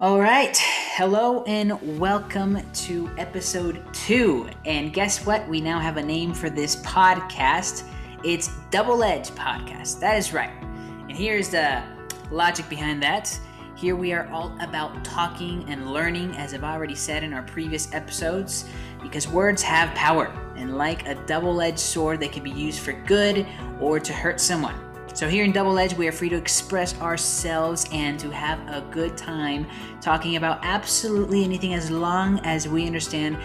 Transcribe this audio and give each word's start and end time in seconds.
All 0.00 0.20
right. 0.20 0.56
Hello 0.56 1.42
and 1.48 1.98
welcome 1.98 2.60
to 2.72 3.10
episode 3.18 3.82
two. 3.92 4.48
And 4.64 4.92
guess 4.92 5.26
what? 5.26 5.48
We 5.48 5.60
now 5.60 5.80
have 5.80 5.96
a 5.96 6.02
name 6.04 6.32
for 6.32 6.48
this 6.48 6.76
podcast. 6.82 7.82
It's 8.22 8.48
Double 8.70 9.02
Edge 9.02 9.30
Podcast. 9.30 9.98
That 9.98 10.16
is 10.16 10.32
right. 10.32 10.52
And 10.62 11.16
here's 11.16 11.48
the 11.48 11.82
logic 12.30 12.68
behind 12.68 13.02
that. 13.02 13.36
Here 13.76 13.96
we 13.96 14.12
are 14.12 14.28
all 14.28 14.56
about 14.60 15.04
talking 15.04 15.64
and 15.68 15.92
learning, 15.92 16.30
as 16.36 16.54
I've 16.54 16.62
already 16.62 16.94
said 16.94 17.24
in 17.24 17.32
our 17.32 17.42
previous 17.42 17.92
episodes, 17.92 18.66
because 19.02 19.26
words 19.26 19.62
have 19.62 19.92
power. 19.96 20.26
And 20.56 20.78
like 20.78 21.08
a 21.08 21.16
double 21.26 21.60
edged 21.60 21.80
sword, 21.80 22.20
they 22.20 22.28
can 22.28 22.44
be 22.44 22.52
used 22.52 22.78
for 22.78 22.92
good 22.92 23.44
or 23.80 23.98
to 23.98 24.12
hurt 24.12 24.40
someone. 24.40 24.76
So, 25.14 25.28
here 25.28 25.44
in 25.44 25.50
Double 25.50 25.78
Edge, 25.78 25.94
we 25.94 26.06
are 26.06 26.12
free 26.12 26.28
to 26.28 26.36
express 26.36 26.98
ourselves 27.00 27.88
and 27.90 28.20
to 28.20 28.30
have 28.30 28.60
a 28.68 28.82
good 28.92 29.16
time 29.16 29.66
talking 30.00 30.36
about 30.36 30.60
absolutely 30.62 31.42
anything 31.42 31.74
as 31.74 31.90
long 31.90 32.38
as 32.44 32.68
we 32.68 32.86
understand 32.86 33.36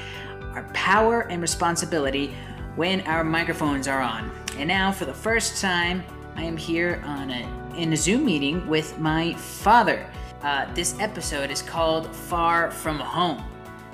our 0.54 0.64
power 0.74 1.22
and 1.22 1.42
responsibility 1.42 2.36
when 2.76 3.02
our 3.02 3.24
microphones 3.24 3.88
are 3.88 4.02
on. 4.02 4.30
And 4.58 4.68
now, 4.68 4.92
for 4.92 5.06
the 5.06 5.14
first 5.14 5.60
time, 5.62 6.04
I 6.36 6.44
am 6.44 6.58
here 6.58 7.02
on 7.06 7.32
a, 7.32 7.74
in 7.76 7.92
a 7.94 7.98
Zoom 7.98 8.26
meeting 8.26 8.68
with 8.68 9.00
my 9.00 9.34
father. 9.34 10.08
Uh, 10.44 10.72
this 10.76 11.00
episode 11.00 11.50
is 11.50 11.64
called 11.64 12.14
Far 12.16 12.70
From 12.70 13.00
Home. 13.00 13.44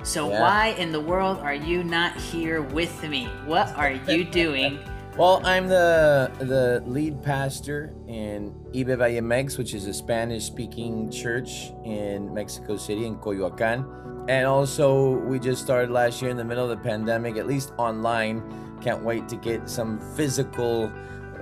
So, 0.02 0.28
Yeah. 0.28 0.40
why 0.42 0.66
in 0.78 0.92
the 0.92 1.00
world 1.00 1.38
are 1.38 1.54
you 1.54 1.82
not 1.82 2.14
here 2.16 2.60
with 2.60 3.02
me? 3.08 3.26
What 3.46 3.74
are 3.76 3.92
you 3.92 4.24
doing? 4.24 4.80
Well, 5.16 5.42
I'm 5.44 5.68
the 5.68 6.30
the 6.38 6.82
lead 6.86 7.22
pastor 7.22 7.92
in 8.06 8.54
Ibe 8.72 8.96
Valle 8.96 9.20
Mex, 9.20 9.58
which 9.58 9.74
is 9.74 9.86
a 9.86 9.92
Spanish-speaking 9.92 11.10
church 11.10 11.72
in 11.84 12.32
Mexico 12.32 12.76
City 12.76 13.06
in 13.06 13.16
Coyoacan. 13.16 14.28
And 14.28 14.46
also, 14.46 15.18
we 15.18 15.38
just 15.38 15.62
started 15.62 15.90
last 15.90 16.22
year 16.22 16.30
in 16.30 16.36
the 16.36 16.44
middle 16.44 16.62
of 16.62 16.70
the 16.70 16.82
pandemic, 16.88 17.36
at 17.36 17.46
least 17.46 17.72
online. 17.76 18.42
Can't 18.80 19.02
wait 19.02 19.28
to 19.28 19.36
get 19.36 19.68
some 19.68 19.98
physical 20.14 20.90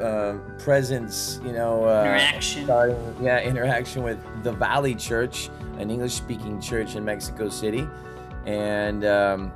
uh, 0.01 0.39
presence, 0.59 1.39
you 1.45 1.53
know, 1.53 1.85
uh, 1.85 2.05
Interaction. 2.05 2.65
starting, 2.65 3.17
yeah, 3.21 3.41
interaction 3.43 4.03
with 4.03 4.19
the 4.43 4.53
Valley 4.53 4.95
Church, 4.95 5.51
an 5.77 5.91
English-speaking 5.91 6.61
church 6.61 6.97
in 6.97 7.05
Mexico 7.05 7.49
City, 7.49 7.87
and. 8.47 9.05
Um, 9.05 9.53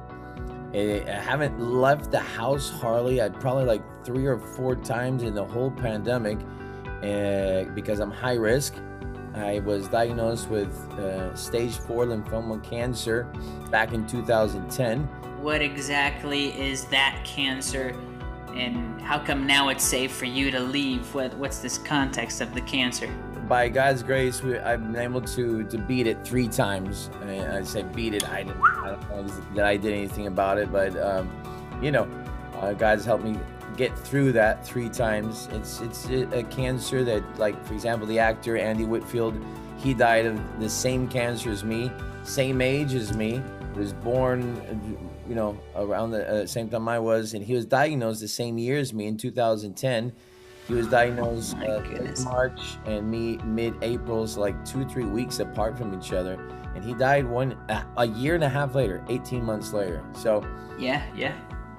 I 0.74 1.04
I 1.06 1.10
haven't 1.10 1.60
left 1.60 2.10
the 2.10 2.18
house 2.18 2.70
hardly. 2.70 3.20
I'd 3.20 3.38
probably 3.40 3.66
like 3.66 3.82
three 4.04 4.26
or 4.26 4.38
four 4.38 4.76
times 4.76 5.22
in 5.22 5.34
the 5.34 5.44
whole 5.44 5.70
pandemic 5.70 6.38
uh, 7.02 7.64
because 7.74 8.00
I'm 8.00 8.10
high 8.10 8.34
risk. 8.34 8.74
I 9.34 9.60
was 9.60 9.88
diagnosed 9.88 10.50
with 10.50 10.72
uh, 10.98 11.34
stage 11.34 11.76
four 11.78 12.04
lymphoma 12.04 12.62
cancer 12.62 13.24
back 13.70 13.92
in 13.92 14.06
2010. 14.06 15.04
What 15.40 15.62
exactly 15.62 16.48
is 16.60 16.84
that 16.86 17.22
cancer? 17.24 17.96
And 18.54 19.00
how 19.00 19.18
come 19.18 19.46
now 19.46 19.70
it's 19.70 19.82
safe 19.82 20.12
for 20.12 20.26
you 20.26 20.50
to 20.50 20.60
leave? 20.60 21.14
What, 21.14 21.34
what's 21.38 21.58
this 21.58 21.78
context 21.78 22.42
of 22.42 22.52
the 22.52 22.60
cancer? 22.60 23.08
By 23.48 23.68
God's 23.68 24.02
grace, 24.02 24.42
we, 24.42 24.58
I've 24.58 24.92
been 24.92 25.02
able 25.02 25.22
to 25.22 25.64
to 25.64 25.78
beat 25.78 26.06
it 26.06 26.24
three 26.24 26.48
times. 26.48 27.10
And 27.22 27.52
I 27.52 27.62
say 27.62 27.82
beat 27.82 28.14
it. 28.14 28.28
I, 28.28 28.44
didn't, 28.44 28.62
I 28.62 28.90
don't 28.90 29.26
know 29.26 29.34
that 29.54 29.64
I 29.64 29.76
did 29.76 29.94
anything 29.94 30.26
about 30.26 30.58
it, 30.58 30.70
but 30.70 30.96
um, 31.00 31.30
you 31.82 31.90
know, 31.90 32.06
uh, 32.60 32.74
God's 32.74 33.04
helped 33.04 33.24
me 33.24 33.36
get 33.82 33.98
through 33.98 34.30
that 34.32 34.64
three 34.64 34.88
times. 34.88 35.48
It's 35.52 35.80
it's 35.80 36.06
a 36.08 36.44
cancer 36.44 37.02
that, 37.04 37.22
like 37.38 37.56
for 37.66 37.74
example, 37.74 38.06
the 38.06 38.18
actor 38.18 38.56
Andy 38.56 38.84
Whitfield, 38.84 39.34
he 39.76 39.92
died 39.92 40.26
of 40.26 40.38
the 40.60 40.68
same 40.70 41.08
cancer 41.08 41.50
as 41.50 41.64
me, 41.64 41.90
same 42.22 42.60
age 42.60 42.94
as 42.94 43.16
me. 43.16 43.42
Was 43.74 43.94
born, 43.94 44.98
you 45.26 45.34
know, 45.34 45.58
around 45.74 46.10
the 46.10 46.28
uh, 46.28 46.46
same 46.46 46.68
time 46.68 46.86
I 46.88 46.98
was, 46.98 47.34
and 47.34 47.42
he 47.42 47.54
was 47.54 47.64
diagnosed 47.64 48.20
the 48.20 48.28
same 48.28 48.58
year 48.58 48.78
as 48.78 48.92
me 48.92 49.06
in 49.06 49.16
2010. 49.16 50.12
He 50.68 50.74
was 50.74 50.86
diagnosed 50.86 51.56
My 51.56 51.66
uh. 51.66 52.14
March 52.22 52.60
and 52.84 53.10
me 53.10 53.38
mid-April, 53.38 54.26
so 54.28 54.40
like 54.40 54.62
two 54.64 54.84
three 54.84 55.06
weeks 55.06 55.40
apart 55.40 55.76
from 55.76 55.98
each 55.98 56.12
other. 56.12 56.34
And 56.74 56.84
he 56.84 56.94
died 56.94 57.26
one 57.26 57.56
a 57.96 58.06
year 58.06 58.34
and 58.34 58.44
a 58.44 58.48
half 58.48 58.74
later, 58.74 59.02
18 59.08 59.44
months 59.44 59.72
later. 59.72 60.04
So 60.14 60.46
Yeah, 60.78 61.02
yeah. 61.16 61.34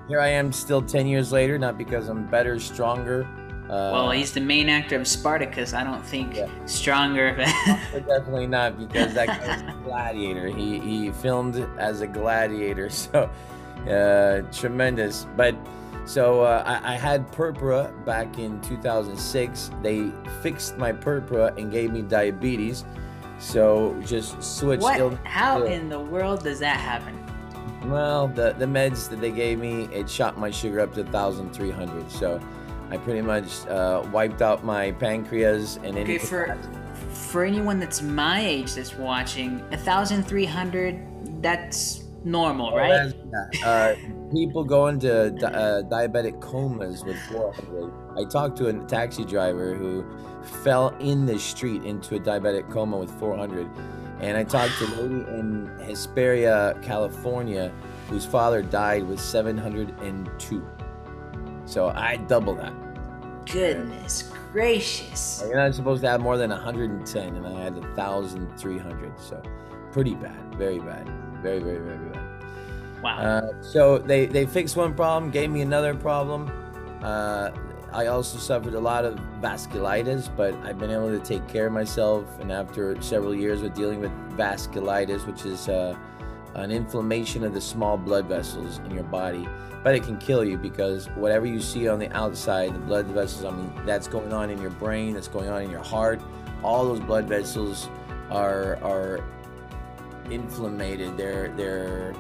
Here 0.08 0.20
I 0.20 0.28
am, 0.30 0.52
still 0.52 0.82
10 0.82 1.08
years 1.08 1.32
later, 1.32 1.58
not 1.58 1.78
because 1.78 2.08
I'm 2.10 2.26
better, 2.26 2.60
stronger. 2.60 3.26
Uh, 3.66 3.90
Well, 3.94 4.12
he's 4.12 4.34
the 4.34 4.42
main 4.42 4.68
actor 4.70 4.98
of 5.00 5.08
Spartacus. 5.08 5.74
I 5.74 5.84
don't 5.84 6.06
think 6.06 6.36
Yeah. 6.36 6.48
stronger. 6.66 7.36
definitely 7.94 8.48
not 8.48 8.78
because 8.78 9.14
that 9.14 9.28
guy's 9.28 9.62
a 9.62 9.76
gladiator. 9.84 10.48
He 10.48 10.80
he 10.80 11.12
filmed 11.12 11.66
as 11.78 12.02
a 12.02 12.08
gladiator, 12.08 12.90
so 13.04 13.30
uh, 13.90 14.42
tremendous. 14.52 15.26
But 15.38 15.56
so 16.06 16.42
uh, 16.42 16.64
I, 16.66 16.94
I 16.94 16.96
had 16.98 17.32
purpura 17.32 17.92
back 18.06 18.38
in 18.38 18.60
2006. 18.62 19.72
They 19.82 20.12
fixed 20.42 20.78
my 20.78 20.92
purpura 20.92 21.54
and 21.58 21.72
gave 21.72 21.92
me 21.92 22.02
diabetes. 22.02 22.84
So 23.40 23.96
just 24.06 24.42
switched. 24.44 24.84
what? 24.84 25.00
ill- 25.00 25.18
How 25.24 25.64
in 25.64 25.88
the 25.88 26.00
world 26.00 26.44
does 26.44 26.60
that 26.60 26.78
happen? 26.78 27.18
Well, 27.86 28.28
the 28.28 28.54
the 28.58 28.66
meds 28.66 29.10
that 29.10 29.20
they 29.22 29.32
gave 29.32 29.60
me, 29.60 29.84
it 29.92 30.10
shot 30.10 30.38
my 30.38 30.50
sugar 30.52 30.80
up 30.80 30.94
to 30.96 31.04
1,300. 31.04 32.10
So 32.12 32.40
I 32.90 32.98
pretty 32.98 33.22
much 33.22 33.66
uh, 33.68 34.04
wiped 34.12 34.42
out 34.42 34.64
my 34.64 34.92
pancreas 34.92 35.78
and 35.84 35.98
Okay, 35.98 36.18
for 36.18 36.58
for 37.12 37.44
anyone 37.44 37.80
that's 37.80 38.02
my 38.02 38.40
age 38.42 38.74
that's 38.76 38.96
watching, 38.96 39.60
1,300, 39.70 41.42
that's 41.42 42.04
normal, 42.24 42.70
Oh, 42.74 42.78
right? 42.78 43.14
that's- 43.32 43.64
Uh, 43.66 43.96
people 44.32 44.64
go 44.64 44.88
into 44.88 45.32
di- 45.32 45.48
uh, 45.48 45.82
diabetic 45.84 46.40
comas 46.42 47.04
with 47.04 47.18
400. 47.32 47.92
I 48.18 48.24
talked 48.30 48.58
to 48.60 48.68
a 48.68 48.74
taxi 48.86 49.26
driver 49.26 49.74
who 49.76 50.06
fell 50.64 50.90
in 51.00 51.26
the 51.26 51.38
street 51.40 51.84
into 51.84 52.16
a 52.16 52.20
diabetic 52.20 52.70
coma 52.72 52.98
with 52.98 53.12
400. 53.20 53.68
And 54.24 54.38
I 54.38 54.46
talked 54.46 54.78
to 54.78 54.86
a 54.86 54.92
lady 55.02 55.30
in 55.32 55.70
Hesperia, 55.80 56.78
California, 56.82 57.74
whose 58.08 58.26
father 58.26 58.62
died 58.62 59.04
with 59.04 59.20
702. 59.20 60.68
So 61.66 61.90
I 61.90 62.16
double 62.16 62.56
that. 62.56 62.74
Goodness 63.46 64.32
gracious. 64.54 65.44
You're 65.46 65.58
not 65.58 65.76
supposed 65.76 66.04
to 66.04 66.10
have 66.10 66.22
more 66.22 66.38
than 66.38 66.52
110, 66.52 67.36
and 67.36 67.46
I 67.46 67.64
had 67.64 67.76
1,300. 67.76 69.20
So 69.20 69.42
pretty 69.92 70.16
bad. 70.16 70.56
Very 70.56 70.80
bad. 70.80 71.06
Very, 71.42 71.60
very, 71.60 71.80
very 71.80 71.98
bad. 72.10 72.44
Wow. 73.04 73.18
Uh, 73.18 73.62
so 73.62 73.98
they 73.98 74.26
they 74.28 74.46
fixed 74.46 74.78
one 74.78 74.94
problem, 74.94 75.32
gave 75.32 75.50
me 75.50 75.60
another 75.60 75.94
problem. 75.94 76.50
Uh, 77.04 77.52
I 77.94 78.08
also 78.08 78.40
suffered 78.40 78.74
a 78.74 78.80
lot 78.80 79.06
of 79.06 79.20
vasculitis, 79.40 80.36
but 80.36 80.56
I've 80.64 80.80
been 80.80 80.90
able 80.90 81.10
to 81.10 81.20
take 81.20 81.48
care 81.48 81.68
of 81.68 81.74
myself. 81.74 82.26
And 82.40 82.52
after 82.52 83.00
several 83.04 83.36
years 83.36 83.62
of 83.62 83.76
dealing 83.76 84.00
with 84.00 84.12
vasculitis, 84.36 85.28
which 85.28 85.46
is 85.46 85.70
uh, 85.70 85.96
an 86.56 86.72
inflammation 86.72 87.44
of 87.44 87.54
the 87.54 87.62
small 87.62 87.98
blood 87.98 88.26
vessels 88.26 88.80
in 88.80 88.92
your 88.92 89.04
body, 89.04 89.48
but 89.84 89.94
it 89.94 90.02
can 90.02 90.18
kill 90.18 90.44
you 90.44 90.58
because 90.58 91.08
whatever 91.10 91.46
you 91.46 91.60
see 91.60 91.88
on 91.88 92.00
the 92.00 92.12
outside, 92.18 92.74
the 92.74 92.80
blood 92.80 93.06
vessels, 93.08 93.46
I 93.46 93.52
mean, 93.52 93.72
that's 93.86 94.08
going 94.08 94.34
on 94.34 94.50
in 94.50 94.60
your 94.60 94.72
brain, 94.72 95.14
that's 95.14 95.28
going 95.28 95.50
on 95.50 95.62
in 95.62 95.70
your 95.70 95.84
heart. 95.84 96.20
All 96.64 96.86
those 96.86 97.02
blood 97.02 97.26
vessels 97.26 97.90
are 98.32 98.78
are 98.82 99.24
inflammated. 100.32 101.16
They're 101.18 101.50
they're 101.50 102.16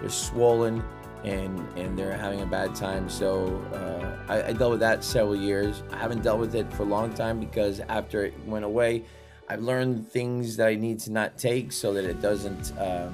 they're 0.00 0.08
swollen 0.08 0.82
and 1.24 1.58
and 1.76 1.98
they're 1.98 2.16
having 2.16 2.40
a 2.40 2.46
bad 2.46 2.74
time. 2.74 3.08
So 3.08 3.62
uh, 3.74 4.32
I, 4.32 4.48
I 4.48 4.52
dealt 4.52 4.72
with 4.72 4.80
that 4.80 5.04
several 5.04 5.36
years. 5.36 5.82
I 5.92 5.96
haven't 5.96 6.22
dealt 6.22 6.40
with 6.40 6.54
it 6.54 6.72
for 6.72 6.82
a 6.82 6.86
long 6.86 7.12
time 7.12 7.40
because 7.40 7.80
after 7.80 8.24
it 8.24 8.34
went 8.46 8.64
away, 8.64 9.04
I've 9.48 9.62
learned 9.62 10.08
things 10.08 10.56
that 10.56 10.68
I 10.68 10.74
need 10.74 10.98
to 11.00 11.12
not 11.12 11.36
take 11.36 11.72
so 11.72 11.92
that 11.94 12.04
it 12.04 12.20
doesn't, 12.22 12.72
uh, 12.78 13.10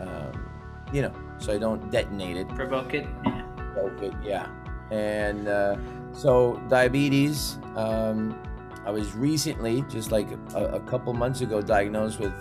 um, 0.00 0.50
you 0.92 1.02
know, 1.02 1.14
so 1.38 1.52
I 1.52 1.58
don't 1.58 1.90
detonate 1.90 2.36
it. 2.36 2.48
Provoke 2.48 2.94
it? 2.94 3.06
Yeah. 3.24 3.44
Okay, 3.76 4.10
yeah. 4.24 4.48
And 4.90 5.48
uh, 5.48 5.76
so 6.12 6.60
diabetes. 6.68 7.58
Um, 7.76 8.38
I 8.84 8.90
was 8.90 9.14
recently, 9.14 9.84
just 9.88 10.10
like 10.10 10.26
a, 10.54 10.64
a 10.66 10.80
couple 10.80 11.12
months 11.12 11.40
ago, 11.40 11.62
diagnosed 11.62 12.18
with 12.18 12.34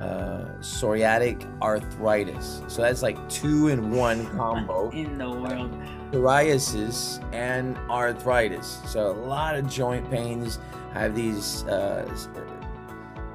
uh, 0.00 0.46
psoriatic 0.60 1.46
arthritis. 1.60 2.62
So 2.68 2.82
that's 2.82 3.02
like 3.02 3.28
two 3.28 3.68
in 3.68 3.90
one 3.90 4.26
combo: 4.36 4.86
What 4.86 4.94
in 4.94 5.18
the 5.18 5.30
world? 5.30 5.72
psoriasis 6.10 7.22
and 7.32 7.76
arthritis. 7.88 8.80
So 8.86 9.10
a 9.10 9.12
lot 9.12 9.56
of 9.56 9.68
joint 9.68 10.10
pains. 10.10 10.58
I 10.94 11.00
have 11.00 11.14
these. 11.14 11.64
Uh, 11.64 12.08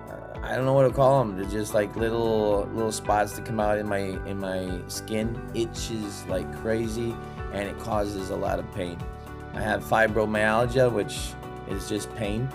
uh, 0.10 0.40
I 0.42 0.56
don't 0.56 0.66
know 0.66 0.74
what 0.74 0.88
to 0.88 0.94
call 0.94 1.20
them. 1.24 1.38
They're 1.38 1.50
just 1.50 1.74
like 1.74 1.96
little 1.96 2.70
little 2.74 2.92
spots 2.92 3.34
that 3.34 3.46
come 3.46 3.60
out 3.60 3.78
in 3.78 3.88
my 3.88 4.00
in 4.26 4.40
my 4.40 4.82
skin. 4.88 5.42
Itches 5.54 6.26
like 6.28 6.52
crazy, 6.62 7.16
and 7.54 7.70
it 7.70 7.78
causes 7.80 8.30
a 8.30 8.36
lot 8.36 8.60
of 8.60 8.70
pain. 8.74 8.98
I 9.54 9.62
have 9.62 9.84
fibromyalgia, 9.84 10.92
which 10.92 11.32
is 11.70 11.88
just 11.88 12.14
pain, 12.16 12.50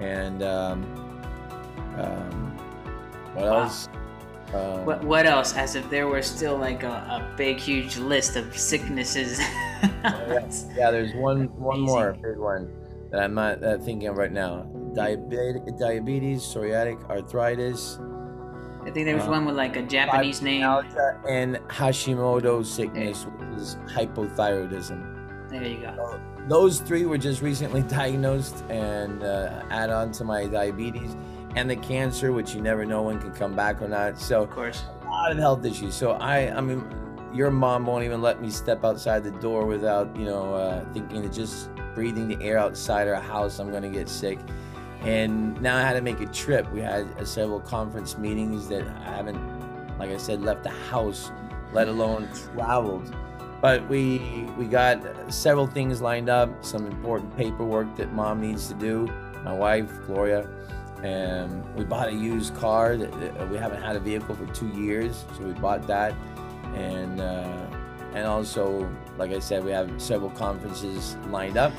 and 0.00 0.42
um, 0.44 0.84
um, 1.98 2.47
What 3.34 3.44
Wow. 3.44 3.58
else? 3.62 3.88
Um, 4.54 4.86
What 4.86 5.04
what 5.04 5.26
else? 5.26 5.54
As 5.56 5.74
if 5.74 5.88
there 5.90 6.06
were 6.08 6.22
still 6.22 6.56
like 6.56 6.82
a, 6.82 6.88
a 6.88 7.34
big 7.36 7.58
huge 7.58 7.98
list 7.98 8.36
of 8.36 8.56
sicknesses. 8.56 9.40
Yeah, 10.76 10.90
there's 10.90 11.14
one 11.14 11.46
one 11.56 11.80
more 11.80 12.12
big 12.14 12.38
one 12.38 12.68
that 13.10 13.20
I'm 13.22 13.34
not 13.34 13.62
uh, 13.62 13.78
thinking 13.78 14.08
of 14.08 14.16
right 14.16 14.32
now. 14.32 14.62
Diabetes, 14.94 15.60
diabetes, 15.78 16.42
psoriatic 16.42 16.98
arthritis, 17.08 17.98
I 18.84 18.90
think 18.90 19.06
there 19.06 19.14
was 19.14 19.26
Uh, 19.26 19.30
one 19.30 19.44
with 19.46 19.54
like 19.56 19.76
a 19.76 19.82
Japanese 19.82 20.42
name. 20.42 20.62
and 21.28 21.56
Hashimoto 21.68 22.64
sickness, 22.64 23.24
which 23.26 23.58
is 23.60 23.76
hypothyroidism. 23.86 25.48
There 25.50 25.62
you 25.62 25.78
go. 25.80 26.20
Those 26.48 26.80
three 26.80 27.04
were 27.06 27.18
just 27.18 27.40
recently 27.42 27.82
diagnosed, 28.00 28.64
and 28.70 29.22
uh, 29.22 29.62
add 29.70 29.90
on 29.90 30.10
to 30.12 30.24
my 30.24 30.46
diabetes 30.46 31.14
and 31.58 31.68
the 31.68 31.76
cancer, 31.76 32.32
which 32.32 32.54
you 32.54 32.60
never 32.60 32.84
know 32.86 33.02
when 33.02 33.18
can 33.18 33.32
come 33.32 33.54
back 33.56 33.82
or 33.82 33.88
not. 33.88 34.16
So 34.18 34.42
Of 34.44 34.50
course. 34.50 34.84
a 35.04 35.08
lot 35.08 35.32
of 35.32 35.38
health 35.38 35.64
issues. 35.64 35.94
So 35.94 36.12
I, 36.12 36.56
I 36.56 36.60
mean, 36.60 36.84
your 37.34 37.50
mom 37.50 37.84
won't 37.84 38.04
even 38.04 38.22
let 38.22 38.40
me 38.40 38.48
step 38.48 38.84
outside 38.84 39.24
the 39.24 39.32
door 39.32 39.66
without, 39.66 40.14
you 40.16 40.24
know, 40.24 40.54
uh, 40.54 40.84
thinking 40.92 41.22
that 41.22 41.32
just 41.32 41.70
breathing 41.94 42.28
the 42.28 42.40
air 42.44 42.58
outside 42.58 43.08
our 43.08 43.20
house, 43.20 43.58
I'm 43.58 43.72
gonna 43.72 43.88
get 43.90 44.08
sick. 44.08 44.38
And 45.02 45.60
now 45.60 45.76
I 45.76 45.82
had 45.82 45.94
to 45.94 46.00
make 46.00 46.20
a 46.20 46.26
trip. 46.26 46.70
We 46.72 46.80
had 46.80 47.06
uh, 47.18 47.24
several 47.24 47.60
conference 47.60 48.16
meetings 48.16 48.68
that 48.68 48.86
I 48.86 49.16
haven't, 49.16 49.98
like 49.98 50.10
I 50.10 50.16
said, 50.16 50.40
left 50.42 50.62
the 50.62 50.70
house, 50.70 51.32
let 51.72 51.88
alone 51.88 52.28
traveled. 52.54 53.14
But 53.60 53.88
we 53.88 54.46
we 54.56 54.66
got 54.66 55.02
several 55.32 55.66
things 55.66 56.00
lined 56.00 56.28
up, 56.28 56.64
some 56.64 56.86
important 56.86 57.36
paperwork 57.36 57.96
that 57.96 58.12
mom 58.12 58.40
needs 58.40 58.68
to 58.68 58.74
do. 58.74 59.08
My 59.44 59.52
wife, 59.52 59.90
Gloria, 60.06 60.48
and 61.02 61.64
we 61.74 61.84
bought 61.84 62.08
a 62.08 62.12
used 62.12 62.54
car. 62.54 62.96
That, 62.96 63.10
that- 63.20 63.50
we 63.50 63.56
haven't 63.56 63.82
had 63.82 63.96
a 63.96 64.00
vehicle 64.00 64.34
for 64.34 64.46
two 64.54 64.68
years, 64.68 65.24
so 65.36 65.44
we 65.44 65.52
bought 65.52 65.86
that, 65.86 66.14
and 66.74 67.20
uh, 67.20 67.66
and 68.14 68.26
also, 68.26 68.88
like 69.16 69.30
I 69.32 69.38
said, 69.38 69.64
we 69.64 69.70
have 69.70 69.90
several 70.00 70.30
conferences 70.30 71.16
lined 71.30 71.56
up. 71.56 71.72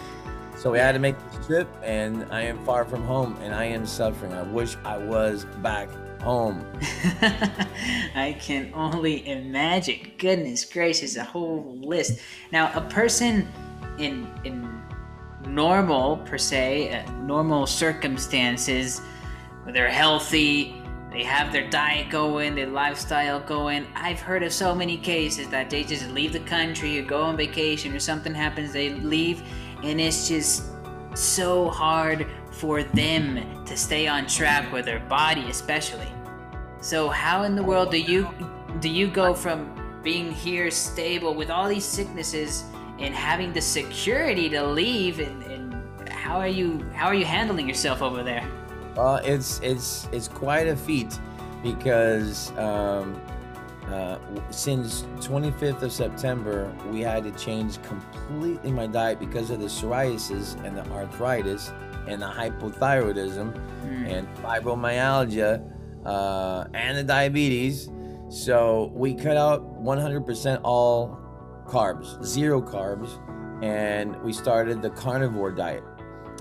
So 0.58 0.70
we 0.72 0.78
had 0.78 0.92
to 0.92 1.00
make 1.00 1.16
this 1.32 1.46
trip, 1.46 1.70
and 1.84 2.26
I 2.32 2.42
am 2.42 2.64
far 2.66 2.84
from 2.84 3.04
home, 3.04 3.38
and 3.42 3.56
I 3.56 3.64
am 3.66 3.86
suffering. 3.86 4.34
I 4.34 4.42
wish 4.44 4.76
I 4.84 4.98
was 4.98 5.46
back 5.62 5.90
home. 6.22 6.66
I 8.14 8.36
can 8.42 8.72
only 8.74 9.26
imagine. 9.28 10.12
Goodness 10.18 10.66
gracious, 10.66 11.16
a 11.16 11.24
whole 11.24 11.78
list. 11.82 12.20
Now, 12.52 12.72
a 12.76 12.82
person 12.82 13.48
in 13.98 14.28
in 14.44 14.79
normal 15.46 16.18
per 16.18 16.38
se, 16.38 16.92
uh, 16.92 17.12
normal 17.14 17.66
circumstances, 17.66 19.02
where 19.64 19.74
they're 19.74 19.90
healthy, 19.90 20.76
they 21.12 21.24
have 21.24 21.52
their 21.52 21.68
diet 21.70 22.10
going, 22.10 22.54
their 22.54 22.68
lifestyle 22.68 23.40
going. 23.40 23.88
I've 23.96 24.20
heard 24.20 24.44
of 24.44 24.54
so 24.54 24.76
many 24.76 24.98
cases 24.98 25.50
that 25.50 25.70
they 25.70 25.84
just 25.84 26.08
leave 26.10 26.34
the 26.34 26.40
country 26.42 27.00
or 27.00 27.04
go 27.04 27.24
on 27.24 27.36
vacation 27.36 27.96
or 27.96 28.00
something 28.00 28.34
happens, 28.34 28.72
they 28.72 28.92
leave, 28.92 29.42
and 29.84 30.00
it's 30.00 30.28
just 30.28 30.66
so 31.16 31.70
hard 31.70 32.28
for 32.52 32.84
them 32.84 33.66
to 33.66 33.76
stay 33.76 34.08
on 34.08 34.28
track 34.28 34.72
with 34.72 34.86
their 34.86 35.00
body, 35.02 35.50
especially. 35.50 36.08
So 36.82 37.10
how 37.10 37.44
in 37.44 37.56
the 37.56 37.64
world 37.64 37.92
do 37.92 38.00
you 38.00 38.30
do 38.80 38.90
you 38.90 39.08
go 39.08 39.34
from 39.34 39.76
being 40.04 40.32
here 40.32 40.72
stable 40.72 41.34
with 41.34 41.50
all 41.50 41.68
these 41.68 41.84
sicknesses 41.84 42.64
and 43.00 43.14
having 43.14 43.54
the 43.54 43.62
security 43.62 44.50
to 44.50 44.66
leave 44.66 45.20
and, 45.20 45.44
and 45.44 46.10
how 46.10 46.38
are 46.38 46.48
you 46.48 46.80
how 46.94 47.08
are 47.08 47.16
you 47.16 47.26
handling 47.26 47.68
yourself 47.68 48.02
over 48.02 48.24
there? 48.24 48.46
Well, 48.96 49.18
it's 49.18 49.60
it's 49.62 50.08
it's 50.12 50.28
quite 50.28 50.68
a 50.68 50.76
feat 50.76 51.18
because 51.64 52.52
um, 52.58 53.20
uh, 53.88 54.18
since 54.50 55.04
25th 55.20 55.82
of 55.82 55.92
September, 55.92 56.72
we 56.92 57.02
had 57.02 57.24
to 57.24 57.32
change 57.32 57.82
completely 57.82 58.72
my 58.72 58.88
diet 58.88 59.20
because 59.20 59.50
of 59.50 59.60
the 59.60 59.66
psoriasis 59.68 60.64
and 60.64 60.78
the 60.78 60.86
arthritis 60.92 61.72
and 62.08 62.22
the 62.22 62.28
hypothyroidism 62.28 63.56
Hmm. 63.90 64.06
and 64.06 64.28
fibromyalgia 64.38 65.64
uh, 66.06 66.66
and 66.74 66.98
the 66.98 67.04
diabetes. 67.04 67.90
So 68.30 68.92
we 68.94 69.16
cut 69.16 69.38
out 69.38 69.82
100% 69.84 70.62
all 70.64 71.19
carbs, 71.70 72.22
zero 72.24 72.62
carbs, 72.62 73.20
and 73.64 74.20
we 74.24 74.34
started 74.34 74.82
the 74.82 74.90
carnivore 74.90 75.52
diet. 75.52 75.84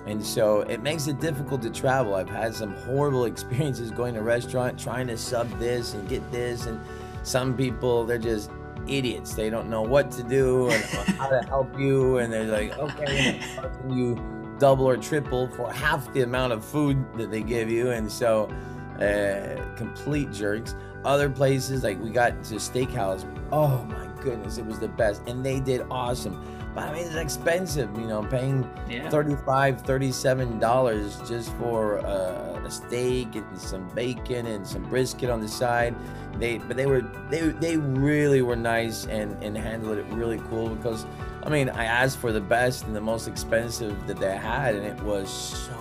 And 0.06 0.24
so 0.24 0.60
it 0.62 0.82
makes 0.82 1.06
it 1.06 1.20
difficult 1.20 1.60
to 1.62 1.70
travel. 1.70 2.14
I've 2.14 2.30
had 2.30 2.54
some 2.54 2.74
horrible 2.76 3.24
experiences 3.32 3.90
going 3.90 4.14
to 4.14 4.22
restaurant, 4.22 4.78
trying 4.78 5.06
to 5.08 5.18
sub 5.18 5.50
this 5.58 5.94
and 5.94 6.08
get 6.08 6.30
this. 6.32 6.66
And 6.66 6.80
some 7.22 7.56
people, 7.56 8.04
they're 8.06 8.18
just 8.18 8.50
idiots. 8.86 9.34
They 9.34 9.50
don't 9.50 9.68
know 9.68 9.82
what 9.82 10.10
to 10.12 10.22
do 10.22 10.70
and 10.70 10.82
how 11.18 11.28
to 11.28 11.42
help 11.46 11.78
you. 11.78 12.18
And 12.18 12.32
they're 12.32 12.44
like, 12.44 12.78
okay, 12.78 13.36
I'm 13.36 13.54
charging 13.54 13.98
you 13.98 14.56
double 14.58 14.88
or 14.88 14.96
triple 14.96 15.48
for 15.48 15.70
half 15.72 16.12
the 16.14 16.22
amount 16.22 16.52
of 16.52 16.64
food 16.64 17.04
that 17.18 17.30
they 17.30 17.42
give 17.42 17.70
you. 17.70 17.90
And 17.90 18.10
so, 18.10 18.50
uh, 18.98 19.76
complete 19.76 20.32
jerks. 20.32 20.74
Other 21.04 21.28
places, 21.28 21.84
like 21.84 22.00
we 22.00 22.10
got 22.10 22.42
to 22.44 22.54
steakhouse. 22.54 23.24
Oh 23.52 23.84
my 23.84 24.07
goodness, 24.30 24.58
it 24.58 24.66
was 24.66 24.78
the 24.78 24.88
best. 24.88 25.22
And 25.28 25.44
they 25.44 25.60
did 25.60 25.82
awesome. 25.90 26.36
But 26.74 26.88
I 26.88 26.92
mean, 26.92 27.06
it's 27.06 27.14
expensive, 27.14 27.90
you 27.98 28.06
know, 28.06 28.22
paying 28.22 28.68
Yeah. 28.88 29.08
35 29.10 29.80
37 29.82 30.58
dollars 30.58 31.20
just 31.28 31.52
for 31.54 31.98
uh, 32.00 32.62
a 32.64 32.70
steak 32.70 33.34
and 33.34 33.58
some 33.58 33.88
bacon 33.94 34.46
and 34.46 34.66
some 34.66 34.82
brisket 34.84 35.30
on 35.30 35.40
the 35.40 35.48
side 35.48 35.94
they 36.38 36.58
but 36.58 36.76
they 36.76 36.86
were 36.86 37.00
they 37.30 37.40
they 37.64 37.76
really 37.78 38.42
were 38.42 38.56
nice 38.56 39.06
and 39.06 39.42
and 39.42 39.56
handled 39.56 39.96
it 39.98 40.04
really 40.12 40.38
cool 40.50 40.68
because 40.68 41.06
i 41.44 41.48
mean 41.48 41.68
i 41.70 41.84
asked 41.84 42.18
for 42.18 42.30
the 42.30 42.40
best 42.40 42.84
and 42.86 42.94
the 42.94 43.00
most 43.00 43.26
expensive 43.26 43.94
that 44.06 44.18
they 44.18 44.36
had 44.36 44.74
and 44.76 44.84
it 44.84 45.00
was 45.02 45.28
so 45.30 45.72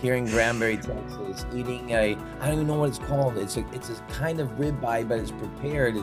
here 0.00 0.14
in 0.14 0.24
granbury 0.26 0.76
texas 0.76 1.46
eating 1.54 1.90
a 1.90 2.16
i 2.40 2.46
don't 2.46 2.54
even 2.54 2.66
know 2.66 2.78
what 2.78 2.88
it's 2.88 2.98
called 2.98 3.36
it's 3.38 3.56
a 3.56 3.64
it's 3.72 3.90
a 3.90 3.94
kind 4.12 4.40
of 4.40 4.48
ribeye 4.50 5.06
but 5.06 5.18
it's 5.18 5.30
prepared 5.30 5.96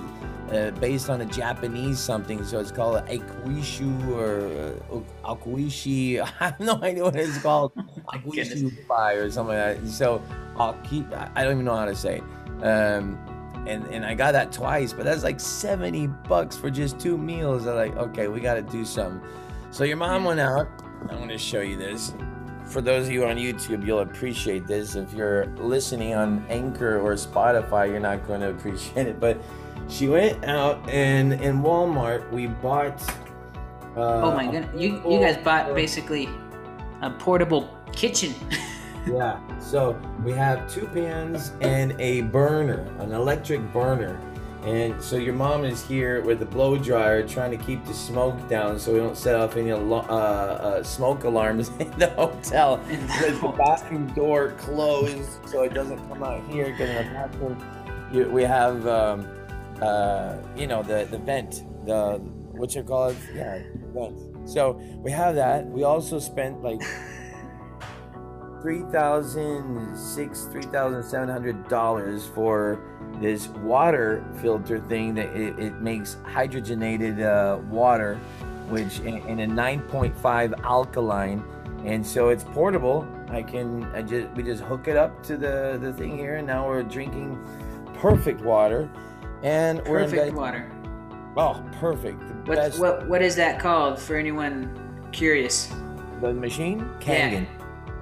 uh, 0.51 0.71
based 0.71 1.09
on 1.09 1.21
a 1.21 1.25
Japanese 1.25 1.99
something, 1.99 2.43
so 2.43 2.59
it's 2.59 2.71
called 2.71 3.05
akuishu 3.07 4.07
or 4.09 4.75
uh, 4.91 5.33
akuishi. 5.33 6.19
I 6.39 6.45
have 6.45 6.59
no 6.59 6.75
idea 6.81 7.03
what 7.03 7.15
it's 7.15 7.37
called. 7.37 7.73
akuishu 8.13 8.87
pie 8.87 9.13
or 9.13 9.31
something 9.31 9.55
like 9.55 9.81
that. 9.81 9.87
So 9.87 10.21
aki, 10.57 11.05
I 11.35 11.43
don't 11.43 11.53
even 11.53 11.65
know 11.65 11.75
how 11.75 11.85
to 11.85 11.95
say. 11.95 12.17
It. 12.17 12.63
Um, 12.65 13.17
and 13.65 13.85
and 13.87 14.05
I 14.05 14.13
got 14.13 14.33
that 14.33 14.51
twice, 14.51 14.91
but 14.91 15.05
that's 15.05 15.23
like 15.23 15.39
seventy 15.39 16.07
bucks 16.07 16.57
for 16.57 16.69
just 16.69 16.99
two 16.99 17.17
meals. 17.17 17.65
I'm 17.65 17.75
like, 17.75 17.95
okay, 17.95 18.27
we 18.27 18.41
got 18.41 18.55
to 18.55 18.61
do 18.61 18.83
something. 18.83 19.21
So 19.69 19.83
your 19.83 19.97
mom 19.97 20.25
went 20.25 20.39
out. 20.39 20.67
I'm 21.09 21.17
going 21.17 21.29
to 21.29 21.37
show 21.37 21.61
you 21.61 21.77
this. 21.77 22.13
For 22.71 22.81
those 22.81 23.07
of 23.07 23.11
you 23.11 23.25
on 23.25 23.35
YouTube, 23.35 23.85
you'll 23.85 23.99
appreciate 23.99 24.65
this. 24.65 24.95
If 24.95 25.13
you're 25.13 25.47
listening 25.57 26.13
on 26.13 26.45
Anchor 26.47 26.99
or 27.01 27.15
Spotify, 27.15 27.89
you're 27.89 27.99
not 27.99 28.25
going 28.25 28.39
to 28.39 28.49
appreciate 28.51 29.07
it. 29.07 29.19
But 29.19 29.41
she 29.89 30.07
went 30.07 30.45
out 30.45 30.89
and 30.89 31.33
in 31.33 31.61
Walmart 31.61 32.31
we 32.31 32.47
bought. 32.47 33.01
Uh, 33.97 34.21
Oh 34.23 34.31
my 34.33 34.45
goodness. 34.49 34.71
You 34.79 35.01
you 35.05 35.19
guys 35.19 35.35
bought 35.43 35.75
basically 35.75 36.29
a 37.01 37.09
portable 37.09 37.77
kitchen. 37.91 38.33
Yeah. 39.07 39.39
So 39.57 39.99
we 40.23 40.31
have 40.33 40.71
two 40.71 40.85
pans 40.85 41.53
and 41.59 41.99
a 41.99 42.21
burner, 42.21 42.85
an 42.99 43.13
electric 43.13 43.73
burner. 43.73 44.21
And 44.63 45.01
so 45.01 45.15
your 45.15 45.33
mom 45.33 45.63
is 45.65 45.83
here 45.83 46.21
with 46.21 46.37
the 46.37 46.45
blow 46.45 46.77
dryer 46.77 47.27
trying 47.27 47.49
to 47.51 47.57
keep 47.57 47.83
the 47.85 47.93
smoke 47.95 48.47
down 48.47 48.79
so 48.79 48.93
we 48.93 48.99
don't 48.99 49.17
set 49.17 49.35
off 49.35 49.57
any 49.57 49.71
alo- 49.71 50.05
uh, 50.07 50.81
uh, 50.81 50.83
smoke 50.83 51.23
alarms 51.23 51.69
in 51.79 51.89
the 51.97 52.09
hotel. 52.11 52.75
In 52.89 53.07
the 53.07 53.27
With 53.27 53.41
the 53.41 53.47
bathroom 53.57 54.07
door 54.13 54.51
closed 54.59 55.47
so 55.47 55.63
it 55.63 55.73
doesn't 55.73 55.97
come 56.07 56.21
out 56.23 56.47
here 56.51 56.65
because 56.71 56.89
in 56.89 57.07
the 57.07 57.11
bathroom 57.11 58.07
you, 58.11 58.29
we 58.29 58.43
have, 58.43 58.85
um, 58.85 59.27
uh, 59.81 60.37
you 60.55 60.67
know, 60.67 60.83
the, 60.83 61.07
the 61.09 61.17
vent, 61.17 61.63
the, 61.87 62.19
what 62.51 62.75
you 62.75 62.83
call 62.83 63.09
it? 63.09 63.17
Yeah, 63.33 63.63
vent. 63.95 64.47
So 64.47 64.73
we 64.97 65.09
have 65.11 65.33
that. 65.35 65.65
We 65.65 65.83
also 65.83 66.19
spent 66.19 66.61
like 66.61 66.81
three 68.61 68.83
thousand 68.91 69.97
six, 69.97 70.45
three 70.45 70.63
thousand 70.63 71.03
seven 71.03 71.29
hundred 71.29 71.67
dollars 71.67 72.27
for 72.27 72.90
this 73.19 73.47
water 73.49 74.23
filter 74.41 74.79
thing 74.79 75.13
that 75.15 75.27
it, 75.35 75.57
it 75.59 75.75
makes 75.81 76.15
hydrogenated 76.25 77.21
uh, 77.21 77.59
water, 77.63 78.15
which 78.69 78.99
in, 78.99 79.17
in 79.27 79.39
a 79.39 79.47
nine 79.47 79.81
point 79.81 80.15
five 80.17 80.53
alkaline, 80.63 81.43
and 81.85 82.05
so 82.05 82.29
it's 82.29 82.43
portable. 82.43 83.07
I 83.29 83.43
can 83.43 83.83
I 83.93 84.01
just 84.01 84.29
we 84.31 84.43
just 84.43 84.63
hook 84.63 84.87
it 84.87 84.97
up 84.97 85.23
to 85.23 85.37
the 85.37 85.77
the 85.81 85.93
thing 85.93 86.17
here, 86.17 86.35
and 86.35 86.47
now 86.47 86.67
we're 86.67 86.83
drinking 86.83 87.37
perfect 87.95 88.41
water, 88.41 88.89
and 89.43 89.81
we're 89.87 89.99
in 89.99 90.09
Perfect 90.09 90.35
water. 90.35 90.71
Oh, 91.37 91.63
perfect! 91.79 92.19
The 92.19 92.51
What 92.51 92.73
what 92.77 93.07
what 93.07 93.21
is 93.21 93.35
that 93.37 93.59
called 93.59 93.99
for 93.99 94.15
anyone 94.15 95.09
curious? 95.11 95.71
the 96.21 96.33
machine? 96.33 96.79
Yeah. 97.01 97.29
Kangen. 97.31 97.47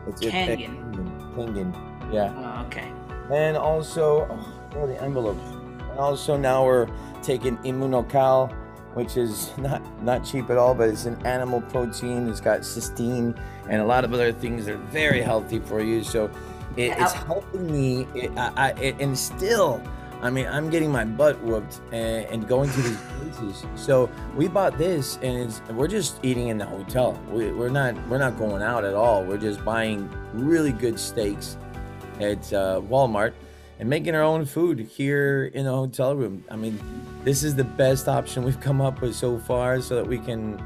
It's 0.07 0.21
a- 0.21 0.29
Kangen. 0.31 0.93
Kangen. 0.93 1.35
Kangen. 1.35 2.13
Yeah. 2.13 2.33
Oh, 2.35 2.65
okay. 2.65 2.91
And 3.31 3.55
also, 3.55 4.27
oh, 4.29 4.58
where 4.71 4.83
are 4.83 4.87
the 4.87 5.01
envelopes? 5.01 5.41
And 5.91 5.99
also 5.99 6.37
now 6.37 6.65
we're 6.65 6.87
taking 7.21 7.57
Immunocal, 7.59 8.53
which 8.93 9.17
is 9.17 9.51
not 9.57 9.81
not 10.03 10.25
cheap 10.25 10.49
at 10.49 10.57
all, 10.57 10.73
but 10.73 10.89
it's 10.89 11.05
an 11.05 11.25
animal 11.25 11.61
protein. 11.61 12.27
It's 12.27 12.41
got 12.41 12.61
cysteine 12.61 13.39
and 13.69 13.81
a 13.81 13.85
lot 13.85 14.03
of 14.03 14.13
other 14.13 14.31
things 14.31 14.65
that 14.65 14.75
are 14.75 14.77
very 14.77 15.21
healthy 15.21 15.59
for 15.59 15.81
you. 15.81 16.03
So 16.03 16.29
it, 16.77 16.93
it's 16.97 17.13
helping 17.13 17.71
me. 17.71 18.07
It, 18.15 18.31
I, 18.37 18.53
I, 18.55 18.69
it, 18.79 18.95
and 18.99 19.17
still, 19.17 19.81
I 20.21 20.29
mean, 20.29 20.47
I'm 20.47 20.69
getting 20.69 20.91
my 20.91 21.05
butt 21.05 21.41
whooped 21.43 21.81
and, 21.91 22.25
and 22.25 22.47
going 22.47 22.69
to 22.69 22.81
these 22.81 22.97
places. 23.19 23.65
So 23.75 24.09
we 24.35 24.47
bought 24.47 24.77
this, 24.77 25.17
and 25.17 25.37
it's 25.37 25.61
we're 25.71 25.87
just 25.87 26.23
eating 26.23 26.47
in 26.49 26.57
the 26.57 26.65
hotel. 26.65 27.19
We, 27.29 27.51
we're 27.51 27.69
not 27.69 27.95
we're 28.07 28.19
not 28.19 28.37
going 28.37 28.61
out 28.61 28.85
at 28.85 28.93
all. 28.93 29.23
We're 29.23 29.37
just 29.37 29.63
buying 29.65 30.09
really 30.33 30.71
good 30.71 30.99
steaks 30.99 31.57
at 32.19 32.53
uh, 32.53 32.81
Walmart 32.81 33.33
and 33.79 33.89
making 33.89 34.13
our 34.13 34.21
own 34.21 34.45
food 34.45 34.79
here 34.79 35.51
in 35.53 35.65
the 35.65 35.71
hotel 35.71 36.15
room. 36.15 36.43
I 36.51 36.57
mean, 36.57 36.79
this 37.23 37.43
is 37.43 37.55
the 37.55 37.63
best 37.63 38.07
option 38.07 38.43
we've 38.43 38.59
come 38.59 38.81
up 38.81 39.01
with 39.01 39.15
so 39.15 39.39
far, 39.39 39.81
so 39.81 39.95
that 39.95 40.05
we 40.05 40.19
can. 40.19 40.59